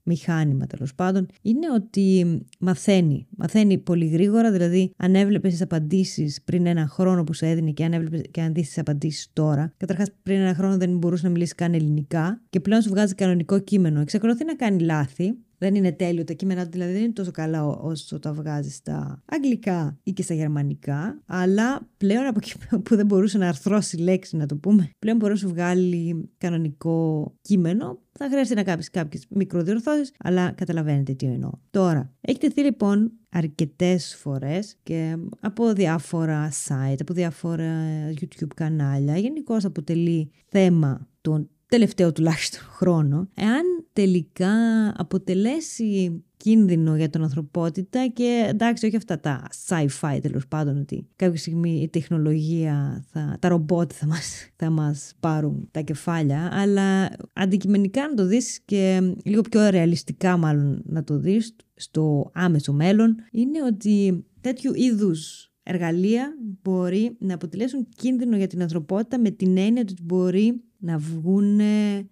μηχάνημα 0.08 0.66
τέλος 0.66 0.94
πάντων, 0.94 1.26
είναι 1.42 1.66
ότι 1.74 2.38
μαθαίνει. 2.58 3.26
Μαθαίνει 3.36 3.78
πολύ 3.78 4.06
γρήγορα, 4.06 4.52
δηλαδή 4.52 4.92
αν 4.96 5.14
έβλεπες 5.14 5.52
τις 5.52 5.62
απαντήσεις 5.62 6.42
πριν 6.44 6.66
ένα 6.66 6.86
χρόνο 6.86 7.24
που 7.24 7.34
σου 7.34 7.44
έδινε 7.44 7.70
και 7.70 7.84
αν 7.84 7.92
έβλεπες 7.92 8.20
και 8.30 8.40
αν 8.40 8.52
δεις 8.52 8.66
τις 8.66 8.78
απαντήσεις 8.78 9.30
τώρα. 9.32 9.72
Καταρχάς, 9.76 10.08
πριν 10.22 10.40
ένα 10.40 10.54
χρόνο 10.54 10.76
δεν 10.76 10.98
μπορούσες 10.98 11.24
να 11.24 11.30
μιλήσεις 11.30 11.54
καν 11.54 11.74
ελληνικά 11.74 12.40
και 12.50 12.60
πλέον 12.60 12.82
σου 12.82 12.88
βγάζει 12.88 13.14
κανονικό 13.14 13.58
κείμενο. 13.58 14.00
Εξακολουθεί 14.00 14.44
να 14.44 14.54
κάνει 14.54 14.82
λάθη, 14.82 15.34
δεν 15.58 15.74
είναι 15.74 15.92
τέλειο 15.92 16.24
τα 16.24 16.32
κείμενα 16.32 16.64
του, 16.64 16.70
δηλαδή 16.70 16.92
δεν 16.92 17.02
είναι 17.02 17.12
τόσο 17.12 17.30
καλά 17.30 17.66
όσο 17.66 18.18
τα 18.18 18.32
βγάζεις 18.32 18.74
στα 18.74 19.22
αγγλικά 19.24 19.98
ή 20.02 20.12
και 20.12 20.22
στα 20.22 20.34
γερμανικά, 20.34 21.22
αλλά 21.26 21.88
πλέον 21.96 22.26
από 22.26 22.38
εκεί 22.42 22.52
που 22.84 22.96
δεν 22.96 23.06
μπορούσε 23.06 23.38
να 23.38 23.48
αρθρώσει 23.48 23.96
λέξη, 23.96 24.36
να 24.36 24.46
το 24.46 24.56
πούμε, 24.56 24.90
πλέον 24.98 25.16
μπορεί 25.16 25.32
να 25.32 25.38
σου 25.38 25.48
βγάλει 25.48 26.30
κανονικό 26.38 27.32
κείμενο. 27.40 27.98
Θα 28.12 28.28
χρειαστεί 28.28 28.54
να 28.54 28.62
κάνεις 28.62 28.90
κάποιες 28.90 29.26
μικροδιορθώσεις, 29.28 30.12
αλλά 30.18 30.50
καταλαβαίνετε 30.50 31.12
τι 31.12 31.26
εννοώ. 31.26 31.50
Τώρα, 31.70 32.12
έχει 32.20 32.38
τεθεί 32.38 32.62
λοιπόν 32.62 33.12
αρκετές 33.28 34.16
φορές 34.16 34.76
και 34.82 35.16
από 35.40 35.72
διάφορα 35.72 36.50
site, 36.68 36.96
από 37.00 37.12
διάφορα 37.12 37.84
YouTube 38.20 38.54
κανάλια. 38.54 39.16
Γενικώς 39.16 39.64
αποτελεί 39.64 40.30
θέμα 40.48 41.08
των 41.20 41.48
τελευταίο 41.66 42.12
τουλάχιστον 42.12 42.60
χρόνο, 42.60 43.28
εάν 43.34 43.77
τελικά 43.98 44.52
αποτελέσει 44.96 46.22
κίνδυνο 46.36 46.96
για 46.96 47.08
την 47.08 47.22
ανθρωπότητα 47.22 48.06
και 48.06 48.46
εντάξει 48.48 48.86
όχι 48.86 48.96
αυτά 48.96 49.20
τα 49.20 49.46
sci-fi 49.66 50.18
τέλος 50.22 50.46
πάντων 50.48 50.78
ότι 50.78 51.06
κάποια 51.16 51.38
στιγμή 51.38 51.80
η 51.82 51.88
τεχνολογία, 51.88 53.04
θα, 53.10 53.36
τα 53.40 53.48
ρομπότ 53.48 53.90
θα 53.94 54.06
μας, 54.06 54.48
θα 54.56 54.70
μας 54.70 55.12
πάρουν 55.20 55.68
τα 55.70 55.80
κεφάλια 55.80 56.48
αλλά 56.52 57.10
αντικειμενικά 57.32 58.08
να 58.08 58.14
το 58.14 58.26
δεις 58.26 58.60
και 58.64 59.14
λίγο 59.24 59.40
πιο 59.40 59.68
ρεαλιστικά 59.68 60.36
μάλλον 60.36 60.82
να 60.84 61.04
το 61.04 61.18
δεις 61.18 61.56
στο 61.74 62.30
άμεσο 62.34 62.72
μέλλον 62.72 63.16
είναι 63.30 63.62
ότι 63.62 64.24
τέτοιου 64.40 64.74
είδους 64.74 65.47
εργαλεία 65.68 66.36
μπορεί 66.62 67.16
να 67.18 67.34
αποτελέσουν 67.34 67.88
κίνδυνο 67.96 68.36
για 68.36 68.46
την 68.46 68.62
ανθρωπότητα 68.62 69.18
με 69.18 69.30
την 69.30 69.56
έννοια 69.56 69.82
ότι 69.82 69.94
μπορεί 70.02 70.62
να 70.78 70.98
βγουν, 70.98 71.60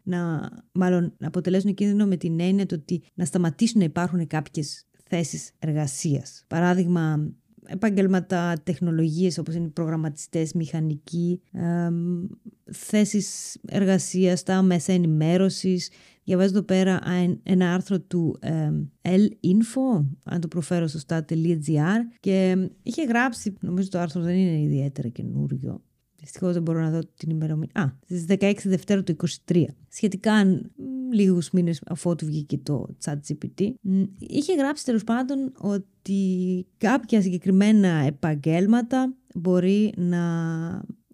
να, 0.03 0.51
μάλλον 0.73 1.14
να 1.19 1.27
αποτελέσουν 1.27 1.75
κίνδυνο 1.75 2.07
με 2.07 2.16
την 2.16 2.40
έννοια 2.40 2.66
ότι 2.73 3.03
να 3.14 3.25
σταματήσουν 3.25 3.79
να 3.79 3.85
υπάρχουν 3.85 4.27
κάποιες 4.27 4.87
θέσεις 5.09 5.51
εργασίας. 5.59 6.45
Παράδειγμα, 6.47 7.33
επαγγέλματα, 7.66 8.55
τεχνολογίες 8.62 9.38
όπως 9.38 9.55
είναι 9.55 9.66
οι 9.66 9.71
προγραμματιστές, 9.71 10.53
μηχανικοί, 10.53 11.40
ε, 11.53 11.88
θέσεις 12.73 13.57
εργασίας, 13.66 14.42
τα 14.42 14.62
μέσα 14.62 14.92
ενημέρωσης. 14.92 15.90
Διαβάζω 16.26 16.48
εδώ 16.48 16.62
πέρα 16.62 17.00
ένα 17.42 17.74
άρθρο 17.74 18.00
του 18.00 18.38
ε, 18.40 18.70
L-Info, 19.02 20.04
αν 20.24 20.40
το 20.40 20.48
προφέρω 20.48 20.86
σωστά.gr 20.86 22.00
και 22.20 22.68
είχε 22.82 23.04
γράψει, 23.04 23.54
νομίζω 23.60 23.88
το 23.88 23.98
άρθρο 23.98 24.22
δεν 24.22 24.36
είναι 24.36 24.60
ιδιαίτερα 24.60 25.08
καινούριο, 25.08 25.82
Δυστυχώς 26.20 26.52
δεν 26.52 26.62
μπορώ 26.62 26.80
να 26.80 26.90
δω 26.90 27.00
την 27.16 27.30
ημερομηνία. 27.30 27.82
Α, 27.82 27.92
στις 28.04 28.24
16 28.28 28.54
Δευτέρου 28.64 29.02
του 29.02 29.16
23. 29.46 29.64
Σχετικά 29.88 30.60
λίγους 31.12 31.50
μήνες 31.50 31.82
αφού 31.86 32.14
του 32.14 32.26
βγήκε 32.26 32.58
το 32.58 32.86
ChatGPT, 33.04 33.70
είχε 34.18 34.54
γράψει 34.54 34.84
τέλος 34.84 35.04
πάντων 35.04 35.52
ότι 35.58 36.66
κάποια 36.78 37.22
συγκεκριμένα 37.22 37.88
επαγγέλματα 37.88 39.14
μπορεί 39.34 39.92
να 39.96 40.24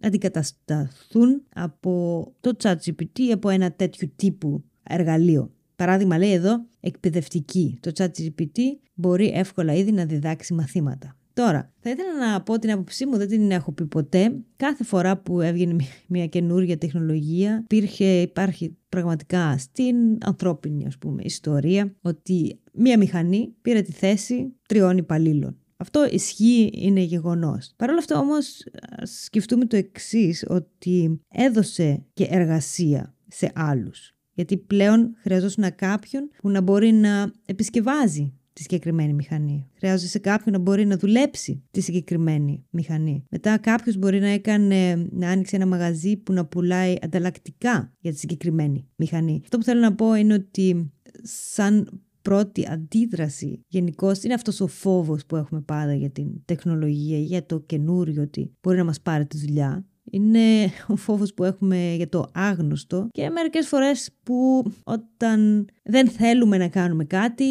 αντικατασταθούν 0.00 1.42
από 1.54 2.24
το 2.40 2.52
ChatGPT 2.62 3.18
ή 3.18 3.32
από 3.32 3.48
ένα 3.48 3.72
τέτοιο 3.72 4.10
τύπου 4.16 4.64
εργαλείο. 4.82 5.50
Παράδειγμα 5.76 6.18
λέει 6.18 6.32
εδώ 6.32 6.66
εκπαιδευτική. 6.80 7.78
Το 7.80 7.90
ChatGPT 7.94 8.58
μπορεί 8.94 9.32
εύκολα 9.34 9.74
ήδη 9.74 9.92
να 9.92 10.04
διδάξει 10.04 10.54
μαθήματα. 10.54 11.16
Τώρα, 11.34 11.72
θα 11.80 11.90
ήθελα 11.90 12.30
να 12.30 12.42
πω 12.42 12.58
την 12.58 12.70
άποψή 12.70 13.06
μου, 13.06 13.16
δεν 13.16 13.28
την 13.28 13.50
έχω 13.50 13.72
πει 13.72 13.86
ποτέ. 13.86 14.34
Κάθε 14.56 14.84
φορά 14.84 15.18
που 15.18 15.40
έβγαινε 15.40 15.76
μια 16.08 16.26
καινούργια 16.26 16.78
τεχνολογία, 16.78 17.60
υπήρχε, 17.62 18.20
υπάρχει 18.20 18.76
πραγματικά 18.88 19.58
στην 19.58 19.96
ανθρώπινη 20.24 20.86
ας 20.86 20.98
πούμε, 20.98 21.22
ιστορία 21.24 21.94
ότι 22.00 22.60
μια 22.72 22.98
μηχανή 22.98 23.54
πήρε 23.62 23.80
τη 23.80 23.92
θέση 23.92 24.52
τριών 24.68 24.96
υπαλλήλων. 24.96 25.56
Αυτό 25.76 26.08
ισχύει, 26.10 26.70
είναι 26.72 27.00
γεγονός. 27.00 27.72
Παρ' 27.76 27.88
όλα 27.88 27.98
αυτά 27.98 28.18
όμως 28.18 28.64
σκεφτούμε 29.02 29.64
το 29.64 29.76
εξής 29.76 30.44
ότι 30.48 31.20
έδωσε 31.28 32.04
και 32.12 32.26
εργασία 32.30 33.14
σε 33.28 33.52
άλλους. 33.54 34.16
Γιατί 34.34 34.56
πλέον 34.56 35.14
χρειαζόταν 35.18 35.74
κάποιον 35.74 36.30
που 36.38 36.48
να 36.48 36.60
μπορεί 36.60 36.92
να 36.92 37.32
επισκευάζει 37.46 38.32
τη 38.52 38.62
συγκεκριμένη 38.62 39.12
μηχανή. 39.12 39.68
Χρειάζεται 39.74 40.10
σε 40.10 40.18
κάποιον 40.18 40.54
να 40.54 40.60
μπορεί 40.60 40.86
να 40.86 40.96
δουλέψει 40.96 41.62
τη 41.70 41.80
συγκεκριμένη 41.80 42.64
μηχανή. 42.70 43.24
Μετά 43.30 43.58
κάποιος 43.58 43.96
μπορεί 43.96 44.20
να 44.20 44.28
έκανε, 44.28 45.08
να 45.10 45.30
άνοιξε 45.30 45.56
ένα 45.56 45.66
μαγαζί 45.66 46.16
που 46.16 46.32
να 46.32 46.46
πουλάει 46.46 46.94
ανταλλακτικά 47.02 47.92
για 47.98 48.12
τη 48.12 48.18
συγκεκριμένη 48.18 48.88
μηχανή. 48.96 49.40
Αυτό 49.42 49.58
που 49.58 49.64
θέλω 49.64 49.80
να 49.80 49.94
πω 49.94 50.14
είναι 50.14 50.34
ότι 50.34 50.92
σαν 51.22 52.02
πρώτη 52.22 52.66
αντίδραση 52.70 53.64
γενικώ 53.68 54.12
είναι 54.22 54.34
αυτός 54.34 54.60
ο 54.60 54.66
φόβος 54.66 55.26
που 55.26 55.36
έχουμε 55.36 55.60
πάντα 55.60 55.94
για 55.94 56.10
την 56.10 56.44
τεχνολογία, 56.44 57.18
για 57.18 57.46
το 57.46 57.60
καινούριο 57.60 58.22
ότι 58.22 58.52
μπορεί 58.62 58.76
να 58.76 58.84
μας 58.84 59.00
πάρει 59.00 59.26
τη 59.26 59.38
δουλειά. 59.38 59.86
Είναι 60.10 60.70
ο 60.88 60.96
φόβος 60.96 61.34
που 61.34 61.44
έχουμε 61.44 61.94
για 61.96 62.08
το 62.08 62.30
άγνωστο 62.32 63.08
και 63.10 63.30
μερικές 63.30 63.68
φορές 63.68 64.10
που 64.22 64.64
όταν 64.84 65.68
δεν 65.82 66.08
θέλουμε 66.08 66.56
να 66.56 66.68
κάνουμε 66.68 67.04
κάτι 67.04 67.44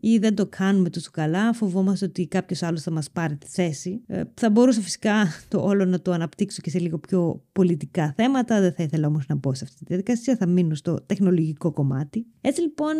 ή 0.00 0.18
δεν 0.18 0.34
το 0.34 0.46
κάνουμε 0.46 0.90
τόσο 0.90 1.10
καλά, 1.12 1.52
φοβόμαστε 1.52 2.04
ότι 2.04 2.26
κάποιος 2.26 2.62
άλλος 2.62 2.82
θα 2.82 2.90
μας 2.90 3.10
πάρει 3.10 3.36
τη 3.36 3.46
θέση. 3.46 4.02
Ε, 4.06 4.22
θα 4.34 4.50
μπορούσα 4.50 4.80
φυσικά 4.80 5.26
το 5.48 5.60
όλο 5.60 5.84
να 5.84 6.00
το 6.00 6.12
αναπτύξω 6.12 6.60
και 6.62 6.70
σε 6.70 6.78
λίγο 6.78 6.98
πιο 6.98 7.42
πολιτικά 7.52 8.12
θέματα, 8.16 8.60
δεν 8.60 8.72
θα 8.72 8.82
ήθελα 8.82 9.06
όμως 9.06 9.26
να 9.26 9.34
μπω 9.34 9.54
σε 9.54 9.64
αυτή 9.64 9.76
τη 9.76 9.84
διαδικασία, 9.86 10.36
θα 10.36 10.46
μείνω 10.46 10.74
στο 10.74 11.00
τεχνολογικό 11.06 11.72
κομμάτι. 11.72 12.26
Έτσι 12.40 12.60
λοιπόν 12.60 12.94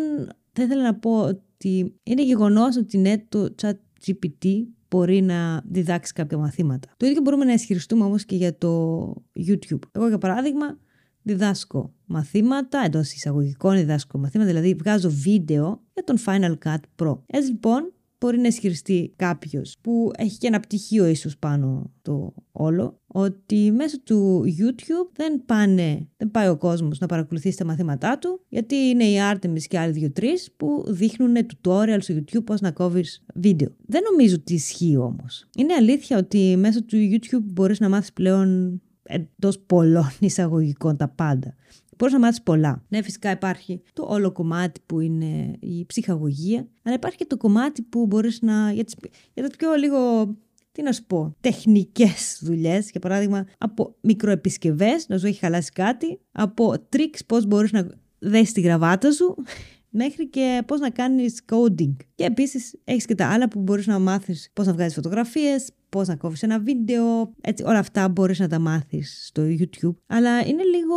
θα 0.51 0.63
ήθελα 0.63 0.83
να 0.83 0.95
πω 0.95 1.19
ότι 1.19 1.95
είναι 2.03 2.23
γεγονός 2.23 2.77
ότι 2.77 2.97
ναι, 2.97 3.17
το 3.29 3.55
chat 3.61 3.73
GPT 4.05 4.47
μπορεί 4.89 5.21
να 5.21 5.61
διδάξει 5.65 6.13
κάποια 6.13 6.37
μαθήματα. 6.37 6.87
Το 6.97 7.05
ίδιο 7.05 7.21
μπορούμε 7.21 7.45
να 7.45 7.53
ισχυριστούμε 7.53 8.03
όμως 8.03 8.25
και 8.25 8.35
για 8.35 8.57
το 8.57 9.07
YouTube. 9.47 9.79
Εγώ 9.91 10.07
για 10.07 10.17
παράδειγμα 10.17 10.77
διδάσκω 11.21 11.93
μαθήματα, 12.05 12.79
εντός 12.85 13.13
εισαγωγικών 13.13 13.75
διδάσκω 13.75 14.17
μαθήματα, 14.17 14.49
δηλαδή 14.49 14.73
βγάζω 14.73 15.09
βίντεο 15.09 15.83
για 15.93 16.03
τον 16.03 16.17
Final 16.25 16.53
Cut 16.65 17.05
Pro. 17.05 17.17
Έτσι 17.25 17.51
λοιπόν 17.51 17.91
μπορεί 18.19 18.37
να 18.37 18.47
ισχυριστεί 18.47 19.13
κάποιος 19.15 19.77
που 19.81 20.11
έχει 20.17 20.37
και 20.37 20.47
ένα 20.47 20.59
πτυχίο 20.59 21.05
ίσως 21.05 21.37
πάνω 21.37 21.91
το 22.01 22.33
όλο, 22.51 23.01
ότι 23.07 23.71
μέσω 23.71 24.01
του 24.01 24.43
YouTube 24.45 25.11
δεν, 25.13 25.45
πάνε, 25.45 26.07
δεν 26.17 26.31
πάει 26.31 26.47
ο 26.47 26.57
κόσμος 26.57 26.99
να 26.99 27.07
παρακολουθήσει 27.07 27.57
τα 27.57 27.65
μαθήματά 27.65 28.17
του, 28.17 28.45
γιατί 28.49 28.75
είναι 28.75 29.03
οι 29.03 29.17
Artemis 29.33 29.61
και 29.67 29.79
άλλοι 29.79 29.91
δύο-τρεις 29.91 30.51
που 30.57 30.83
δείχνουν 30.87 31.35
tutorial 31.35 31.97
στο 31.99 32.15
YouTube 32.15 32.43
πώς 32.45 32.61
να 32.61 32.71
κόβεις 32.71 33.25
βίντεο. 33.35 33.69
Δεν 33.85 34.01
νομίζω 34.11 34.35
ότι 34.35 34.53
ισχύει 34.53 34.97
όμως. 34.97 35.47
Είναι 35.57 35.73
αλήθεια 35.73 36.17
ότι 36.17 36.55
μέσω 36.57 36.83
του 36.83 36.97
YouTube 36.97 37.43
μπορείς 37.43 37.79
να 37.79 37.89
μάθεις 37.89 38.13
πλέον 38.13 38.81
εντός 39.03 39.59
πολλών 39.59 40.11
εισαγωγικών 40.19 40.97
τα 40.97 41.07
πάντα. 41.07 41.55
Μπορείς 41.97 42.13
να 42.13 42.19
μάθεις 42.19 42.41
πολλά. 42.41 42.83
Ναι, 42.87 43.01
φυσικά 43.01 43.31
υπάρχει 43.31 43.81
το 43.93 44.05
όλο 44.09 44.31
κομμάτι 44.31 44.81
που 44.85 44.99
είναι 44.99 45.55
η 45.59 45.85
ψυχαγωγία, 45.85 46.67
αλλά 46.83 46.95
υπάρχει 46.95 47.17
και 47.17 47.25
το 47.25 47.37
κομμάτι 47.37 47.81
που 47.81 48.05
μπορείς 48.05 48.41
να. 48.41 48.71
για, 48.71 48.83
τις, 48.83 48.95
για 49.33 49.43
τα 49.43 49.49
πιο 49.57 49.73
λίγο. 49.73 50.35
Τι 50.71 50.83
να 50.83 50.91
σου 50.91 51.05
πω, 51.05 51.35
τεχνικές 51.41 52.39
δουλειές, 52.41 52.91
για 52.91 52.99
παράδειγμα, 52.99 53.45
από 53.57 53.95
μικροεπισκευές, 54.01 55.07
να 55.07 55.17
σου 55.17 55.27
έχει 55.27 55.39
χαλάσει 55.39 55.71
κάτι, 55.71 56.19
από 56.31 56.79
τρίξ 56.89 57.25
πώς 57.25 57.45
μπορείς 57.45 57.71
να 57.71 57.87
δέσεις 58.19 58.51
τη 58.51 58.61
γραβάτα 58.61 59.11
σου, 59.11 59.35
μέχρι 59.89 60.27
και 60.27 60.63
πώς 60.67 60.79
να 60.79 60.89
κάνεις 60.89 61.41
coding. 61.51 61.95
Και 62.15 62.23
επίσης 62.23 62.75
έχεις 62.83 63.05
και 63.05 63.15
τα 63.15 63.27
άλλα 63.27 63.47
που 63.47 63.59
μπορείς 63.59 63.87
να 63.87 63.99
μάθεις 63.99 64.49
πώς 64.53 64.65
να 64.65 64.73
βγάζεις 64.73 64.93
φωτογραφίες, 64.93 65.69
πώς 65.97 66.07
να 66.07 66.15
κόβεις 66.15 66.43
ένα 66.43 66.59
βίντεο. 66.59 67.33
Έτσι, 67.41 67.63
όλα 67.63 67.79
αυτά 67.79 68.09
μπορείς 68.09 68.39
να 68.39 68.47
τα 68.47 68.59
μάθεις 68.59 69.25
στο 69.27 69.43
YouTube. 69.43 69.95
Αλλά 70.07 70.39
είναι 70.47 70.63
λίγο. 70.63 70.95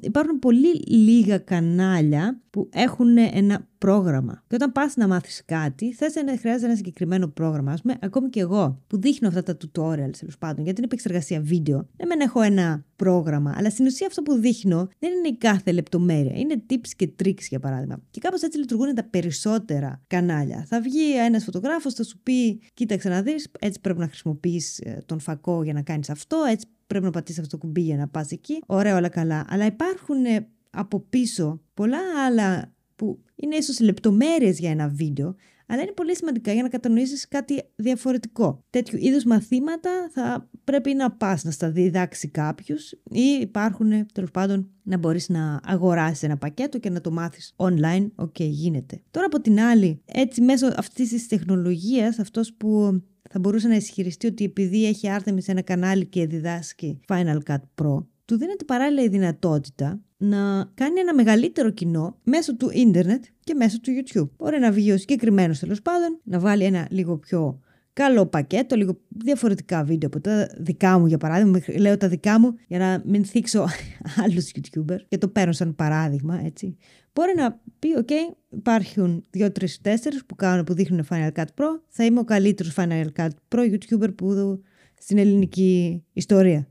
Υπάρχουν 0.00 0.38
πολύ 0.38 0.74
λίγα 0.86 1.38
κανάλια 1.38 2.40
που 2.50 2.68
έχουν 2.72 3.16
ένα 3.16 3.68
πρόγραμμα. 3.78 4.42
Και 4.46 4.54
όταν 4.54 4.72
πας 4.72 4.96
να 4.96 5.08
μάθεις 5.08 5.42
κάτι, 5.44 5.92
θες 5.92 6.14
να 6.14 6.38
χρειάζεται 6.38 6.66
ένα 6.66 6.76
συγκεκριμένο 6.76 7.28
πρόγραμμα. 7.28 7.72
Α 7.72 7.76
πούμε, 7.82 7.96
ακόμη 8.00 8.28
και 8.28 8.40
εγώ 8.40 8.82
που 8.86 9.00
δείχνω 9.00 9.28
αυτά 9.28 9.42
τα 9.42 9.56
tutorials 9.56 10.16
τέλος 10.18 10.38
πάντων 10.38 10.64
για 10.64 10.72
την 10.72 10.84
επεξεργασία 10.84 11.40
βίντεο, 11.40 11.88
δεν 11.96 12.06
μεν 12.06 12.20
έχω 12.20 12.40
ένα 12.40 12.84
πρόγραμμα, 12.96 13.54
αλλά 13.56 13.70
στην 13.70 13.86
ουσία 13.86 14.06
αυτό 14.06 14.22
που 14.22 14.34
δείχνω 14.34 14.88
δεν 14.98 15.12
είναι 15.12 15.28
η 15.28 15.36
κάθε 15.36 15.72
λεπτομέρεια. 15.72 16.32
Είναι 16.36 16.62
tips 16.70 16.88
και 16.96 17.10
tricks 17.22 17.42
για 17.48 17.60
παράδειγμα. 17.60 18.02
Και 18.10 18.20
κάπως 18.20 18.42
έτσι 18.42 18.58
λειτουργούν 18.58 18.94
τα 18.94 19.04
περισσότερα 19.04 20.02
κανάλια. 20.06 20.64
Θα 20.68 20.80
βγει 20.80 21.16
ένας 21.18 21.44
φωτογράφος, 21.44 21.94
θα 21.94 22.02
σου 22.02 22.18
πει: 22.22 22.60
Κοίταξε 22.74 23.08
να 23.08 23.22
δεις, 23.22 23.48
έτσι 23.58 23.80
πρέπει 23.80 23.98
να 23.98 24.06
χρησιμοποιείς 24.06 24.78
ε, 24.78 25.02
τον 25.06 25.20
φακό 25.20 25.62
για 25.62 25.72
να 25.72 25.82
κάνεις 25.82 26.10
αυτό, 26.10 26.44
έτσι 26.50 26.66
πρέπει 26.86 27.04
να 27.04 27.10
πατήσεις 27.10 27.40
αυτό 27.40 27.56
το 27.56 27.66
κουμπί 27.66 27.80
για 27.80 27.96
να 27.96 28.08
πας 28.08 28.30
εκεί. 28.30 28.62
Ωραία, 28.66 28.96
όλα 28.96 29.08
καλά. 29.08 29.44
Αλλά 29.48 29.66
υπάρχουν 29.66 30.24
ε, 30.24 30.48
από 30.70 31.00
πίσω 31.00 31.60
πολλά 31.74 31.98
άλλα 32.26 32.72
που 32.98 33.22
είναι 33.34 33.56
ίσως 33.56 33.80
λεπτομέρειες 33.80 34.58
για 34.58 34.70
ένα 34.70 34.88
βίντεο, 34.88 35.34
αλλά 35.66 35.82
είναι 35.82 35.92
πολύ 35.92 36.16
σημαντικά 36.16 36.52
για 36.52 36.62
να 36.62 36.68
κατανοήσεις 36.68 37.28
κάτι 37.28 37.62
διαφορετικό. 37.76 38.64
Τέτοιου 38.70 38.98
είδους 39.02 39.24
μαθήματα 39.24 39.90
θα 40.12 40.50
πρέπει 40.64 40.94
να 40.94 41.10
πας 41.10 41.44
να 41.44 41.50
στα 41.50 41.70
διδάξει 41.70 42.28
κάποιος 42.28 42.92
ή 43.10 43.38
υπάρχουν 43.40 44.06
τέλος 44.12 44.30
πάντων 44.30 44.70
να 44.82 44.98
μπορείς 44.98 45.28
να 45.28 45.60
αγοράσεις 45.64 46.22
ένα 46.22 46.36
πακέτο 46.36 46.78
και 46.78 46.90
να 46.90 47.00
το 47.00 47.10
μάθεις 47.10 47.54
online, 47.56 48.10
OK 48.14 48.40
γίνεται. 48.40 49.02
Τώρα 49.10 49.26
από 49.26 49.40
την 49.40 49.60
άλλη, 49.60 50.02
έτσι 50.04 50.40
μέσω 50.40 50.66
αυτής 50.76 51.08
της 51.08 51.26
τεχνολογίας, 51.28 52.18
αυτός 52.18 52.54
που 52.54 53.00
θα 53.30 53.38
μπορούσε 53.38 53.68
να 53.68 53.74
ισχυριστεί 53.74 54.26
ότι 54.26 54.44
επειδή 54.44 54.86
έχει 54.86 55.08
Artemis 55.18 55.46
ένα 55.46 55.62
κανάλι 55.62 56.06
και 56.06 56.26
διδάσκει 56.26 57.00
Final 57.08 57.38
Cut 57.46 57.62
Pro, 57.82 58.04
του 58.28 58.36
δίνεται 58.36 58.64
παράλληλα 58.64 59.02
η 59.02 59.08
δυνατότητα 59.08 60.00
να 60.16 60.70
κάνει 60.74 61.00
ένα 61.00 61.14
μεγαλύτερο 61.14 61.70
κοινό 61.70 62.18
μέσω 62.22 62.56
του 62.56 62.70
ίντερνετ 62.72 63.24
και 63.40 63.54
μέσω 63.54 63.80
του 63.80 63.90
YouTube. 63.90 64.28
Μπορεί 64.36 64.58
να 64.58 64.70
βγει 64.70 64.92
ο 64.92 64.98
συγκεκριμένος 64.98 65.58
τέλος 65.58 65.82
πάντων, 65.82 66.20
να 66.24 66.38
βάλει 66.38 66.64
ένα 66.64 66.86
λίγο 66.90 67.18
πιο 67.18 67.60
καλό 67.92 68.26
πακέτο, 68.26 68.76
λίγο 68.76 69.00
διαφορετικά 69.08 69.84
βίντεο 69.84 70.08
από 70.08 70.20
τα 70.20 70.50
δικά 70.58 70.98
μου 70.98 71.06
για 71.06 71.18
παράδειγμα. 71.18 71.60
Λέω 71.78 71.96
τα 71.96 72.08
δικά 72.08 72.40
μου 72.40 72.54
για 72.68 72.78
να 72.78 73.02
μην 73.04 73.24
θίξω 73.24 73.66
άλλους 74.24 74.50
YouTuber 74.54 74.96
και 75.08 75.18
το 75.18 75.28
παίρνω 75.28 75.52
σαν 75.52 75.74
παράδειγμα, 75.74 76.40
έτσι. 76.44 76.76
Μπορεί 77.12 77.32
να 77.36 77.60
πει, 77.78 77.88
OK, 77.98 78.12
υπάρχουν 78.50 79.24
2, 79.38 79.40
3, 79.40 79.48
4 79.82 79.94
που 80.26 80.34
κάνουν, 80.34 80.64
που 80.64 80.74
δείχνουν 80.74 81.06
Final 81.10 81.32
Cut 81.32 81.44
Pro. 81.54 81.80
Θα 81.88 82.04
είμαι 82.04 82.20
ο 82.20 82.24
καλύτερος 82.24 82.74
Final 82.76 83.06
Cut 83.16 83.28
Pro 83.48 83.72
YouTuber 83.72 84.16
που 84.16 84.60
στην 84.98 85.18
ελληνική 85.18 86.02
ιστορία. 86.12 86.68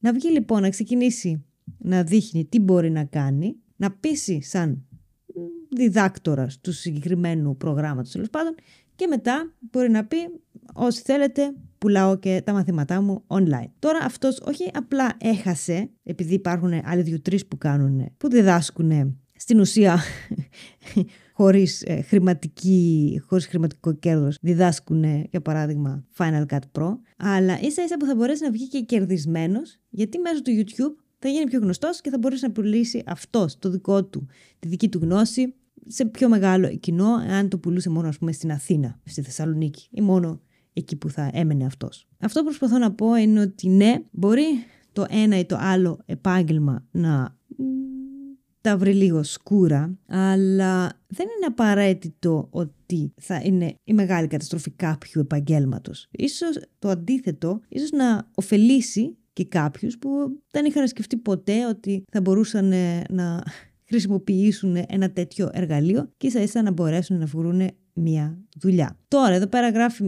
Να 0.00 0.12
βγει 0.12 0.30
λοιπόν 0.30 0.62
να 0.62 0.68
ξεκινήσει 0.68 1.44
να 1.78 2.02
δείχνει 2.02 2.44
τι 2.44 2.60
μπορεί 2.60 2.90
να 2.90 3.04
κάνει, 3.04 3.56
να 3.76 3.90
πείσει 3.90 4.42
σαν 4.42 4.84
διδάκτορας 5.68 6.60
του 6.60 6.72
συγκεκριμένου 6.72 7.56
προγράμματος 7.56 8.10
τέλος 8.10 8.30
πάντων 8.30 8.54
και 8.94 9.06
μετά 9.06 9.54
μπορεί 9.70 9.90
να 9.90 10.04
πει 10.04 10.16
όσοι 10.72 11.02
θέλετε 11.02 11.54
πουλάω 11.78 12.18
και 12.18 12.42
τα 12.44 12.52
μαθήματά 12.52 13.00
μου 13.00 13.24
online. 13.26 13.70
Τώρα 13.78 13.98
αυτός 14.02 14.40
όχι 14.40 14.70
απλά 14.74 15.16
έχασε 15.18 15.90
επειδή 16.02 16.34
υπάρχουν 16.34 16.72
άλλοι 16.84 17.02
δύο-τρεις 17.02 17.46
που 17.46 17.58
κάνουν, 17.58 18.06
που 18.16 18.30
διδάσκουν 18.30 19.19
στην 19.40 19.60
ουσία 19.60 20.00
χωρίς, 21.38 21.82
ε, 21.82 22.02
χρηματική, 22.02 23.20
χωρίς 23.26 23.46
χρηματικό 23.46 23.92
κέρδος 23.92 24.38
διδάσκουν 24.40 25.04
για 25.30 25.40
παράδειγμα 25.40 26.04
Final 26.16 26.44
Cut 26.46 26.58
Pro 26.78 26.96
αλλά 27.16 27.60
ίσα 27.60 27.84
ίσα 27.84 27.96
που 27.96 28.06
θα 28.06 28.14
μπορέσει 28.14 28.42
να 28.42 28.50
βγει 28.50 28.68
και 28.68 28.80
κερδισμένος 28.80 29.78
γιατί 29.90 30.18
μέσω 30.18 30.42
του 30.42 30.50
YouTube 30.50 31.02
θα 31.18 31.28
γίνει 31.28 31.44
πιο 31.44 31.60
γνωστός 31.60 32.00
και 32.00 32.10
θα 32.10 32.18
μπορέσει 32.18 32.44
να 32.46 32.52
πουλήσει 32.52 33.02
αυτός 33.06 33.58
το 33.58 33.70
δικό 33.70 34.04
του, 34.04 34.26
τη 34.58 34.68
δική 34.68 34.88
του 34.88 34.98
γνώση 35.02 35.54
σε 35.86 36.04
πιο 36.04 36.28
μεγάλο 36.28 36.76
κοινό, 36.76 37.08
αν 37.30 37.48
το 37.48 37.58
πουλούσε 37.58 37.90
μόνο 37.90 38.08
ας 38.08 38.18
πούμε 38.18 38.32
στην 38.32 38.52
Αθήνα, 38.52 39.00
στη 39.04 39.22
Θεσσαλονίκη 39.22 39.88
ή 39.90 40.00
μόνο 40.00 40.40
εκεί 40.72 40.96
που 40.96 41.10
θα 41.10 41.30
έμενε 41.32 41.64
αυτός. 41.64 42.08
Αυτό 42.18 42.40
που 42.40 42.44
προσπαθώ 42.46 42.78
να 42.78 42.92
πω 42.92 43.14
είναι 43.14 43.40
ότι 43.40 43.68
ναι, 43.68 44.02
μπορεί 44.10 44.44
το 44.92 45.06
ένα 45.08 45.38
ή 45.38 45.44
το 45.44 45.56
άλλο 45.60 45.98
επάγγελμα 46.06 46.86
να 46.90 47.38
τα 48.60 48.76
βρει 48.76 48.94
λίγο 48.94 49.22
σκούρα, 49.22 49.98
αλλά 50.06 50.86
δεν 51.06 51.26
είναι 51.26 51.46
απαραίτητο 51.46 52.48
ότι 52.50 53.12
θα 53.20 53.40
είναι 53.44 53.74
η 53.84 53.92
μεγάλη 53.92 54.26
καταστροφή 54.26 54.70
κάποιου 54.70 55.20
επαγγέλματος. 55.20 56.08
Ίσως 56.10 56.60
το 56.78 56.88
αντίθετο, 56.88 57.60
ίσως 57.68 57.90
να 57.90 58.28
ωφελήσει 58.34 59.16
και 59.32 59.44
κάποιους 59.44 59.98
που 59.98 60.10
δεν 60.50 60.64
είχαν 60.64 60.88
σκεφτεί 60.88 61.16
ποτέ 61.16 61.66
ότι 61.66 62.04
θα 62.10 62.20
μπορούσαν 62.20 62.72
ε, 62.72 63.02
να 63.10 63.42
χρησιμοποιήσουν 63.88 64.76
ένα 64.88 65.10
τέτοιο 65.10 65.50
εργαλείο 65.52 66.10
και 66.16 66.26
ίσα 66.26 66.40
ίσα 66.40 66.62
να 66.62 66.70
μπορέσουν 66.70 67.18
να 67.18 67.26
βρουν 67.26 67.70
μια 67.92 68.38
δουλειά. 68.56 68.98
Τώρα, 69.08 69.34
εδώ 69.34 69.46
πέρα 69.46 69.70
γράφει, 69.70 70.04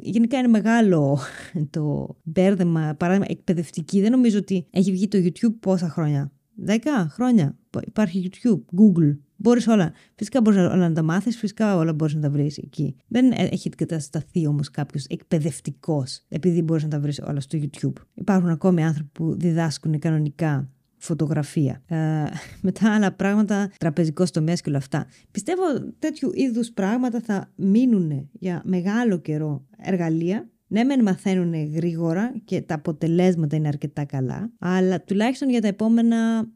γενικά 0.00 0.38
είναι 0.38 0.48
μεγάλο 0.48 1.18
το 1.70 2.16
μπέρδεμα, 2.22 2.94
παράδειγμα 2.98 3.26
εκπαιδευτική. 3.28 4.00
Δεν 4.00 4.10
νομίζω 4.10 4.38
ότι 4.38 4.66
έχει 4.70 4.92
βγει 4.92 5.08
το 5.08 5.18
YouTube 5.18 5.54
πόσα 5.60 5.88
χρόνια. 5.88 6.32
Δέκα 6.62 7.08
χρόνια 7.08 7.56
υπάρχει 7.86 8.30
YouTube, 8.30 8.60
Google. 8.80 9.16
Μπορείς 9.36 9.66
όλα. 9.66 9.92
Φυσικά 10.14 10.40
μπορείς 10.40 10.58
όλα 10.58 10.76
να 10.76 10.92
τα 10.92 11.02
μάθεις, 11.02 11.36
φυσικά 11.36 11.76
όλα 11.76 11.92
μπορείς 11.92 12.14
να 12.14 12.20
τα 12.20 12.30
βρεις 12.30 12.58
εκεί. 12.58 12.96
Δεν 13.08 13.32
έχει 13.32 13.68
κατασταθεί 13.68 14.46
όμως 14.46 14.70
κάποιος 14.70 15.04
εκπαιδευτικός, 15.06 16.24
επειδή 16.28 16.62
μπορείς 16.62 16.82
να 16.82 16.88
τα 16.88 17.00
βρεις 17.00 17.20
όλα 17.20 17.40
στο 17.40 17.58
YouTube. 17.62 18.02
Υπάρχουν 18.14 18.48
ακόμη 18.48 18.84
άνθρωποι 18.84 19.10
που 19.12 19.36
διδάσκουν 19.38 19.98
κανονικά 19.98 20.70
φωτογραφία. 20.96 21.82
Ε, 21.86 21.96
μετά 22.68 22.94
άλλα 22.94 23.12
πράγματα, 23.12 23.70
τραπεζικός 23.78 24.30
τομέας 24.30 24.60
και 24.60 24.68
όλα 24.68 24.78
αυτά. 24.78 25.06
Πιστεύω 25.30 25.62
τέτοιου 25.98 26.30
είδους 26.34 26.70
πράγματα 26.72 27.20
θα 27.20 27.52
μείνουν 27.56 28.28
για 28.32 28.62
μεγάλο 28.64 29.18
καιρό 29.18 29.66
εργαλεία. 29.76 30.48
Ναι, 30.72 30.84
μεν 30.84 31.02
μαθαίνουν 31.02 31.72
γρήγορα 31.72 32.32
και 32.44 32.60
τα 32.60 32.74
αποτελέσματα 32.74 33.56
είναι 33.56 33.68
αρκετά 33.68 34.04
καλά, 34.04 34.52
αλλά 34.58 35.02
τουλάχιστον 35.02 35.50
για 35.50 35.60
τα 35.60 35.68
επόμενα, 35.68 36.48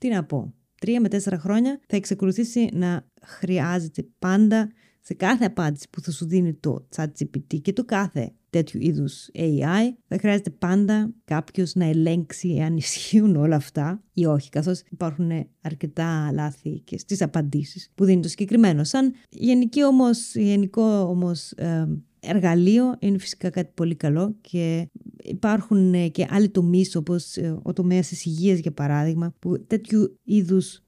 τι 0.00 0.08
να 0.08 0.24
πω, 0.24 0.54
τρία 0.80 1.00
με 1.00 1.08
τέσσερα 1.08 1.38
χρόνια 1.38 1.80
θα 1.86 1.96
εξακολουθήσει 1.96 2.68
να 2.72 3.06
χρειάζεται 3.22 4.06
πάντα 4.18 4.70
σε 5.00 5.14
κάθε 5.14 5.44
απάντηση 5.44 5.88
που 5.90 6.00
θα 6.00 6.10
σου 6.10 6.26
δίνει 6.26 6.54
το 6.54 6.88
ChatGPT 6.96 7.60
και 7.62 7.72
το 7.72 7.84
κάθε 7.84 8.32
τέτοιου 8.50 8.80
είδους 8.82 9.28
AI, 9.34 9.94
θα 10.08 10.18
χρειάζεται 10.18 10.50
πάντα 10.50 11.14
κάποιος 11.24 11.74
να 11.74 11.84
ελέγξει 11.84 12.58
αν 12.60 12.76
ισχύουν 12.76 13.36
όλα 13.36 13.56
αυτά 13.56 14.02
ή 14.12 14.26
όχι, 14.26 14.50
καθώς 14.50 14.82
υπάρχουν 14.90 15.30
αρκετά 15.60 16.30
λάθη 16.32 16.80
και 16.84 16.98
στις 16.98 17.22
απαντήσεις 17.22 17.90
που 17.94 18.04
δίνει 18.04 18.22
το 18.22 18.28
συγκεκριμένο. 18.28 18.84
Σαν 18.84 19.14
γενική 19.28 19.84
όμως, 19.84 20.34
γενικό 20.34 20.82
όμως 20.82 21.50
ε, 21.50 22.02
εργαλείο 22.20 22.96
είναι 22.98 23.18
φυσικά 23.18 23.50
κάτι 23.50 23.70
πολύ 23.74 23.94
καλό 23.94 24.36
και 24.40 24.88
υπάρχουν 25.22 25.94
ε, 25.94 26.08
και 26.08 26.26
άλλοι 26.30 26.48
τομείς 26.48 26.96
όπως 26.96 27.36
ε, 27.36 27.58
ο 27.62 27.72
τομέας 27.72 28.08
της 28.08 28.24
υγείας 28.24 28.58
για 28.58 28.72
παράδειγμα 28.72 29.34
που 29.38 29.64
τέτοιου 29.66 30.18
είδους 30.22 30.82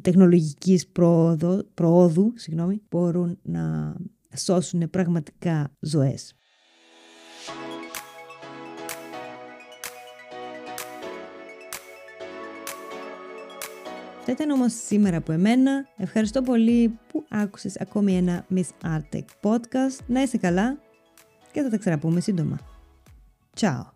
τεχνολογικής 0.00 0.86
πρόοδο, 0.86 1.64
προόδου 1.74 2.32
συγγνώμη, 2.36 2.82
μπορούν 2.90 3.38
να 3.42 3.96
σώσουν 4.36 4.90
πραγματικά 4.90 5.72
ζωές. 5.80 6.34
Αυτά 14.26 14.42
ήταν 14.42 14.50
όμως 14.50 14.72
σήμερα 14.86 15.16
από 15.16 15.32
εμένα. 15.32 15.86
Ευχαριστώ 15.96 16.42
πολύ 16.42 16.98
που 17.08 17.24
άκουσες 17.28 17.76
ακόμη 17.80 18.16
ένα 18.16 18.46
Miss 18.54 18.86
Artec 18.86 19.24
podcast. 19.42 19.98
Να 20.06 20.22
είσαι 20.22 20.38
καλά 20.38 20.78
και 21.52 21.62
θα 21.62 21.68
τα 21.68 21.76
ξαναπούμε 21.76 22.20
σύντομα. 22.20 22.58
Ciao! 23.60 23.93